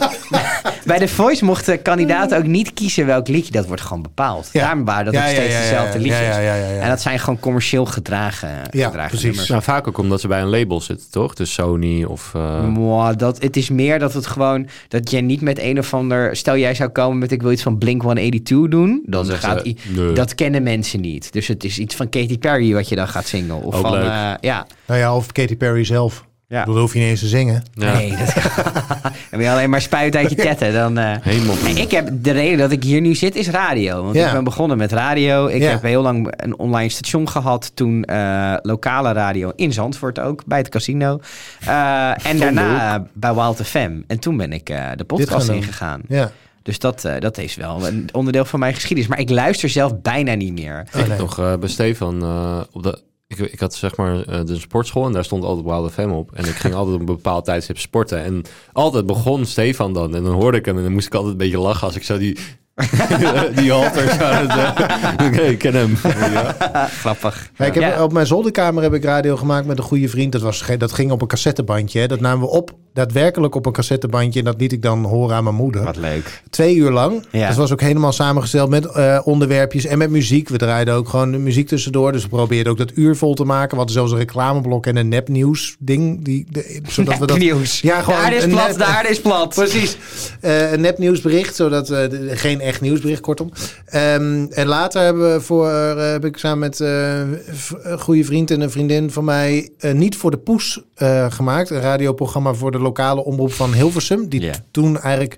[0.85, 3.53] bij The Voice mochten kandidaten ook niet kiezen welk liedje.
[3.53, 4.49] Dat wordt gewoon bepaald.
[4.53, 4.61] Ja.
[4.61, 6.19] Daarom waren dat Ja, ook steeds ja, ja, dezelfde liedjes.
[6.19, 6.81] ja, ja, ja, ja.
[6.81, 9.25] En dat zijn gewoon commercieel gedragen, Ja, gedragen precies.
[9.27, 9.49] nummers.
[9.49, 11.35] Nou, vaak ook omdat ze bij een label zitten, toch?
[11.35, 12.33] Dus Sony of...
[12.35, 14.69] eh, Mwah, dat, het is meer dat het gewoon...
[14.89, 16.37] Dat je niet met een of ander...
[16.37, 19.03] Stel jij zou komen met ik wil iets van Blink-182 doen.
[19.07, 19.59] Dan zeggen gaat...
[19.61, 20.13] ze, i- nee.
[20.13, 21.33] Dat kennen mensen niet.
[21.33, 23.63] Dus het is iets van Katy Perry wat je dan gaat zingen.
[23.63, 23.93] Of Ook van...
[23.93, 24.05] leuk.
[24.05, 24.67] eh, ja.
[24.87, 26.25] Nou ja, of Katy Perry zelf.
[26.49, 26.61] Ja.
[26.61, 27.63] Ik bedoel, hoef je niet eens te zingen.
[27.75, 27.93] ja.
[27.93, 28.35] Nee, dat
[29.31, 30.73] dan je alleen maar spuit uit je tetten.
[30.73, 31.17] Dan, eh.
[31.21, 34.03] Helemaal Nee, ik heb, de reden dat ik hier nu zit is radio.
[34.03, 34.27] Want Ja.
[34.27, 35.47] ik ben begonnen met radio.
[35.47, 35.71] Ik Ja.
[35.71, 37.71] heb heel lang een online station gehad.
[37.75, 41.21] Toen eh, lokale radio in Zandvoort ook, bij het casino.
[41.67, 43.93] Eh, en daarna eh, bij Wild FM.
[44.07, 45.57] En toen ben ik eh, de podcast gaan doen.
[45.57, 46.01] ingegaan.
[46.09, 46.31] Ja.
[46.65, 49.09] Dus dat, eh, dat is wel een onderdeel van mijn geschiedenis.
[49.09, 50.87] Maar ik luister zelf bijna niet meer.
[50.97, 53.03] Oh, Ik nog eh, bij Stefan eh, op de.
[53.27, 56.31] Ik, ik had zeg maar eh, de sportschool en daar stond altijd Wild FM op.
[56.35, 58.25] En ik ging altijd op een bepaald tijdstip sporten.
[58.25, 60.15] En altijd begon Stefan dan.
[60.15, 62.03] En dan hoorde ik hem en dan moest ik altijd een beetje lachen als ik
[62.03, 62.39] zo die,
[63.57, 64.71] die halters aan het...
[65.27, 65.97] Oké, ik ken hem.
[66.03, 66.53] Ja.
[66.89, 67.51] Grappig.
[67.57, 68.03] Ja, ik heb, Ja.
[68.03, 70.33] Op mijn zolderkamer heb ik radio gemaakt met een goede vriend.
[70.33, 72.01] Dat, was, dat ging op een cassettebandje.
[72.01, 72.07] Hè.
[72.07, 74.39] Dat namen we op, daadwerkelijk op een cassettebandje.
[74.39, 75.83] En dat liet ik dan horen aan mijn moeder.
[75.85, 76.43] Wat leuk.
[76.51, 77.27] Twee uur lang.
[77.31, 77.47] Ja.
[77.49, 80.49] Dat was ook helemaal samengesteld met eh, onderwerpjes en met muziek.
[80.49, 82.13] We draaiden ook gewoon de muziek tussendoor.
[82.13, 83.71] Dus we probeerden ook dat uur vol te maken.
[83.71, 86.25] We hadden zelfs een reclameblok en een nepnieuws ding.
[86.25, 87.39] Die, de, zodat we dat...
[87.39, 87.81] Nieuws.
[87.81, 89.55] Ja, gewoon de aarde is een plat, nep- aarde is plat.
[89.65, 89.97] Precies.
[90.41, 93.51] Eh, een nepnieuwsbericht, zodat eh, de- geen echt nieuwsbericht, kortom.
[93.87, 97.39] Ehm, en later hebben we voor, heb ik samen met een
[97.99, 100.81] goede vriend en een vriendin van mij niet voor de poes
[101.29, 105.37] gemaakt, een radioprogramma voor de lokale omroep van Hilversum, die toen eigenlijk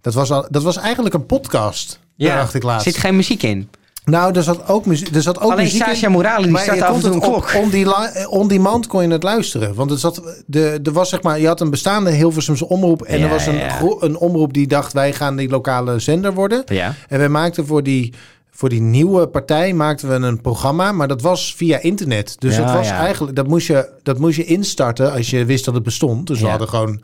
[0.00, 2.00] dat was al, dat was eigenlijk een podcast.
[2.14, 2.86] Ja, dacht ik Er laatst.
[2.86, 3.68] zit geen muziek in.
[4.04, 5.14] Nou, er zat ook muziek.
[5.14, 5.82] Er zat ook Alleen muziek.
[5.82, 7.52] Sasha Morale, die je af en toe een klok.
[7.54, 7.86] on, die
[8.28, 9.74] on demand kon je het luisteren.
[9.74, 13.02] Want het zat, de, er was zeg maar, je had een bestaande Hilversumse omroep.
[13.02, 16.34] En Ja, er was een, ja, een omroep die dacht, wij gaan die lokale zender
[16.34, 16.62] worden.
[16.66, 16.94] Ja.
[17.08, 18.14] En wij maakten voor die,
[18.56, 20.92] voor die nieuwe partij maakten we een programma.
[20.92, 22.36] Maar dat was via internet.
[22.38, 22.98] Dus Ja, het was ja.
[22.98, 26.26] eigenlijk, dat moest, je, dat moest je instarten als je wist dat het bestond.
[26.26, 27.02] Dus we hadden gewoon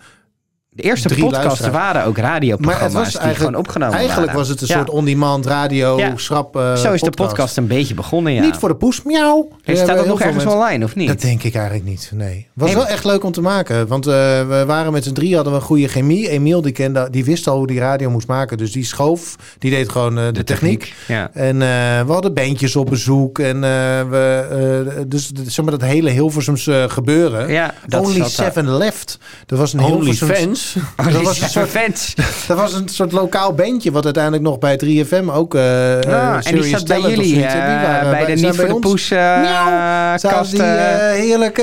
[0.75, 4.41] De eerste Drie waren ook Maar het radioprogramma's was die gewoon opgenomen eigenlijk waren.
[4.41, 4.75] was het een Ja.
[4.77, 6.13] soort on-demand radio, Ja.
[6.17, 8.43] schrap eh, Zo is de podcast een beetje begonnen, ja.
[8.43, 9.49] Niet voor de poes, miauw.
[9.63, 11.09] Hey, Er staat dat nog ergens online, of niet?
[11.09, 12.47] Dat denk ik eigenlijk niet, nee.
[12.55, 13.87] Was Hey, wel echt leuk om te maken.
[13.87, 14.13] Want eh,
[14.49, 16.29] we waren met z'n drie, hadden we een goede chemie.
[16.29, 18.59] Emiel, die, kende, die wist al hoe die radio moest maken.
[18.59, 20.95] Dus die schoof, die deed gewoon eh, de, techniek.
[21.09, 21.31] Ja.
[21.33, 21.59] En
[22.07, 23.39] we hadden bandjes op bezoek.
[23.39, 27.51] En we, dus zeg maar dat hele Hilversumse gebeuren.
[27.51, 28.29] Ja, dat Only daar.
[28.29, 29.19] Seven Left.
[29.47, 30.61] Dat was een Only Hilversums- fans.
[31.13, 32.15] Dat was een soort fans.
[32.47, 35.55] Dat was een soort lokaal bandje, wat uiteindelijk nog bij 3FM ook.
[35.55, 38.57] eh eh, Ah, en die Serious zat bij jullie, die eh, waren bij de Niet
[38.57, 38.81] voor de ons.
[38.87, 40.19] Poes eh, Miauw.
[40.19, 40.51] Zaten kast.
[40.51, 41.11] die eh.
[41.11, 41.63] eh, heerlijke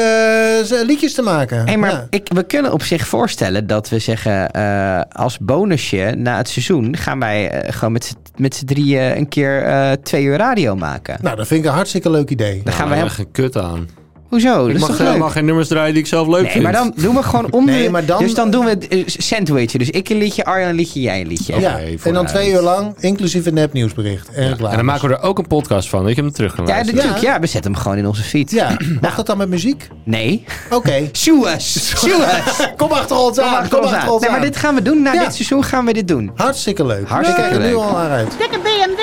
[0.72, 1.66] eh, liedjes te maken.
[1.66, 2.08] Hey, maar Ja.
[2.10, 4.52] ik, we kunnen op zich voorstellen dat we zeggen...
[4.52, 6.97] eh, als bonusje na het seizoen...
[6.97, 10.76] gaan wij eh, gewoon met z'n- met z'n drieën een keer eh, twee uur radio
[10.76, 11.18] maken.
[11.22, 12.62] Nou, dat vind ik een hartstikke leuk idee.
[12.64, 13.26] Dan gaan Nou, we daar hem...
[13.26, 13.88] geen kut aan.
[14.30, 14.55] Hoezo?
[14.57, 15.17] Dat Ik is mag, toch leuk?
[15.17, 16.63] mag geen nummers draaien die ik zelf leuk Nee, vind.
[16.63, 18.05] maar dan doen we gewoon om Nee, de...
[18.05, 19.77] dan- Dus dan doen we het eh, sandwichje.
[19.77, 21.59] Dus ik een liedje, Arjan een liedje, jij een liedje.
[21.59, 24.30] ja, en dan twee uur lang, inclusief een nepnieuwsbericht.
[24.30, 26.65] En, En dan maken we er ook een podcast van, dat je hem terug kan
[26.67, 27.17] Ja, natuurlijk.
[27.17, 27.39] Ja.
[27.39, 28.51] we zetten hem gewoon in onze feed.
[28.51, 29.88] Ja, mag dat dan met muziek?
[30.03, 30.43] Nee.
[30.69, 31.09] Oké.
[31.11, 31.93] Suez.
[31.95, 32.67] Suez.
[32.77, 33.53] Kom achter ons Kom aan.
[33.55, 34.13] achter Kom ons achter aan.
[34.13, 35.01] ons Nee, maar dit gaan we doen.
[35.01, 35.23] Na Ja.
[35.23, 36.32] dit seizoen gaan we dit doen.
[36.36, 37.07] Hartstikke leuk.
[37.07, 37.84] Hartstikke ik kijk er nu leuk.
[37.84, 38.32] al naar uit.
[38.38, 38.99] Dikke BMW.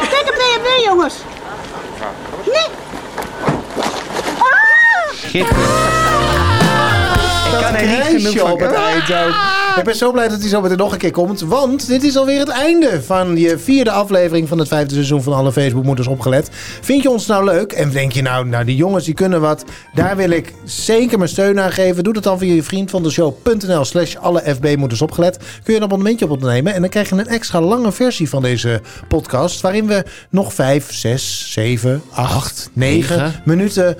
[0.00, 1.14] Dikke BMW, jongens.
[5.38, 5.46] Ik
[7.62, 9.14] kan er niet genoeg op het krijgen.
[9.14, 9.34] eind ook.
[9.78, 11.40] Ik ben zo blij dat hij zo meteen nog een keer komt.
[11.40, 15.32] Want dit is alweer het einde van je vierde aflevering van het vijfde seizoen van
[15.32, 16.48] Alle Facebookmoeders Opgelet.
[16.80, 17.72] Vind je ons nou leuk?
[17.72, 19.64] En denk je nou, nou die jongens die kunnen wat.
[19.94, 22.04] Daar wil ik zeker mijn steun aan geven.
[22.04, 25.36] Doe dat dan via je vriend van de show.nl slash alle FB-moeders opgelet.
[25.36, 26.74] Kun je een abonnementje op ondernemen.
[26.74, 29.60] En dan krijg je een extra lange versie van deze podcast.
[29.60, 33.32] Waarin we nog vijf, zes, zeven, acht, negen.
[33.44, 33.96] minuten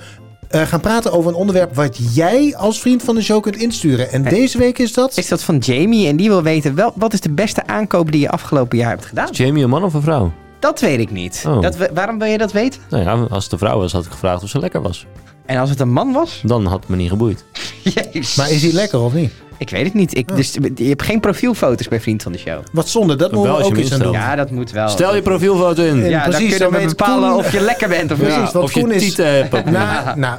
[0.49, 4.11] eh, gaan praten over een onderwerp wat jij als vriend van de show kunt insturen.
[4.11, 5.17] En deze week is dat...
[5.17, 8.21] Is dat van Jamie en die wil weten wel, wat is de beste aankoop die
[8.21, 9.29] je afgelopen jaar hebt gedaan?
[9.31, 10.31] Jamie een man of een vrouw?
[10.59, 11.43] Dat weet ik niet.
[11.47, 11.61] Oh.
[11.61, 12.81] Dat waarom wil je dat weten?
[12.89, 15.05] Nou ja, als het een vrouw was, had ik gevraagd of ze lekker was.
[15.45, 16.41] En als het een man was?
[16.45, 17.43] Dan had het me niet geboeid.
[18.13, 18.35] Jezus.
[18.35, 19.31] Maar is hij lekker of niet?
[19.57, 20.17] Ik weet het niet.
[20.17, 22.59] Ik, dus, je hebt geen profielfoto's bij Vriend van de Show.
[22.71, 24.11] Wat zonde, dat moeten we als ook eens aan doen.
[24.11, 24.89] Ja, dat moet wel.
[24.89, 26.05] Stel je profielfoto in.
[26.09, 28.51] Ja, precies, dan kunnen we bepalen Koen- of je lekker bent of Precies, niet.
[28.51, 29.51] wat of je is- hebt.
[29.65, 30.37] Nou, nou.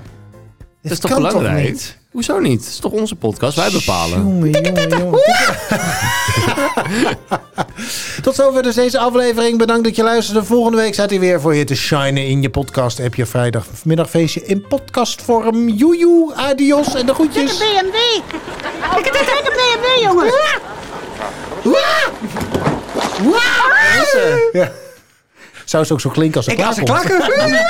[0.82, 1.97] Dat is toch belangrijk?
[2.10, 2.60] Hoezo niet?
[2.60, 3.56] Het is toch onze podcast?
[3.56, 4.18] Wij bepalen.
[4.18, 5.20] Jongen, jongen, jongen.
[8.22, 9.58] Tot zover dus deze aflevering.
[9.58, 10.44] Bedankt dat je luisterde.
[10.44, 12.98] Volgende week staat hij weer voor je te shinen in je podcast.
[12.98, 15.68] Heb je vrijdagmiddagfeestje in podcastvorm.
[15.68, 17.58] Joejoe, adios en de groetjes.
[17.58, 17.94] BMW.
[18.94, 20.34] Dikke BMW, jongens.
[24.52, 24.72] Ja.
[25.68, 27.24] Zou ze ook zo klinken als ze Ik als een klaarkomt?
[27.24, 27.66] klakker.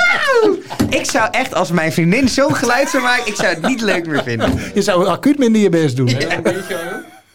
[0.99, 4.05] ik zou echt, als mijn vriendin zo'n geluid zou maken, ik zou het niet leuk
[4.07, 4.59] meer vinden.
[4.73, 6.07] Je zou acuut minder je best doen.
[6.09, 7.03] een beetje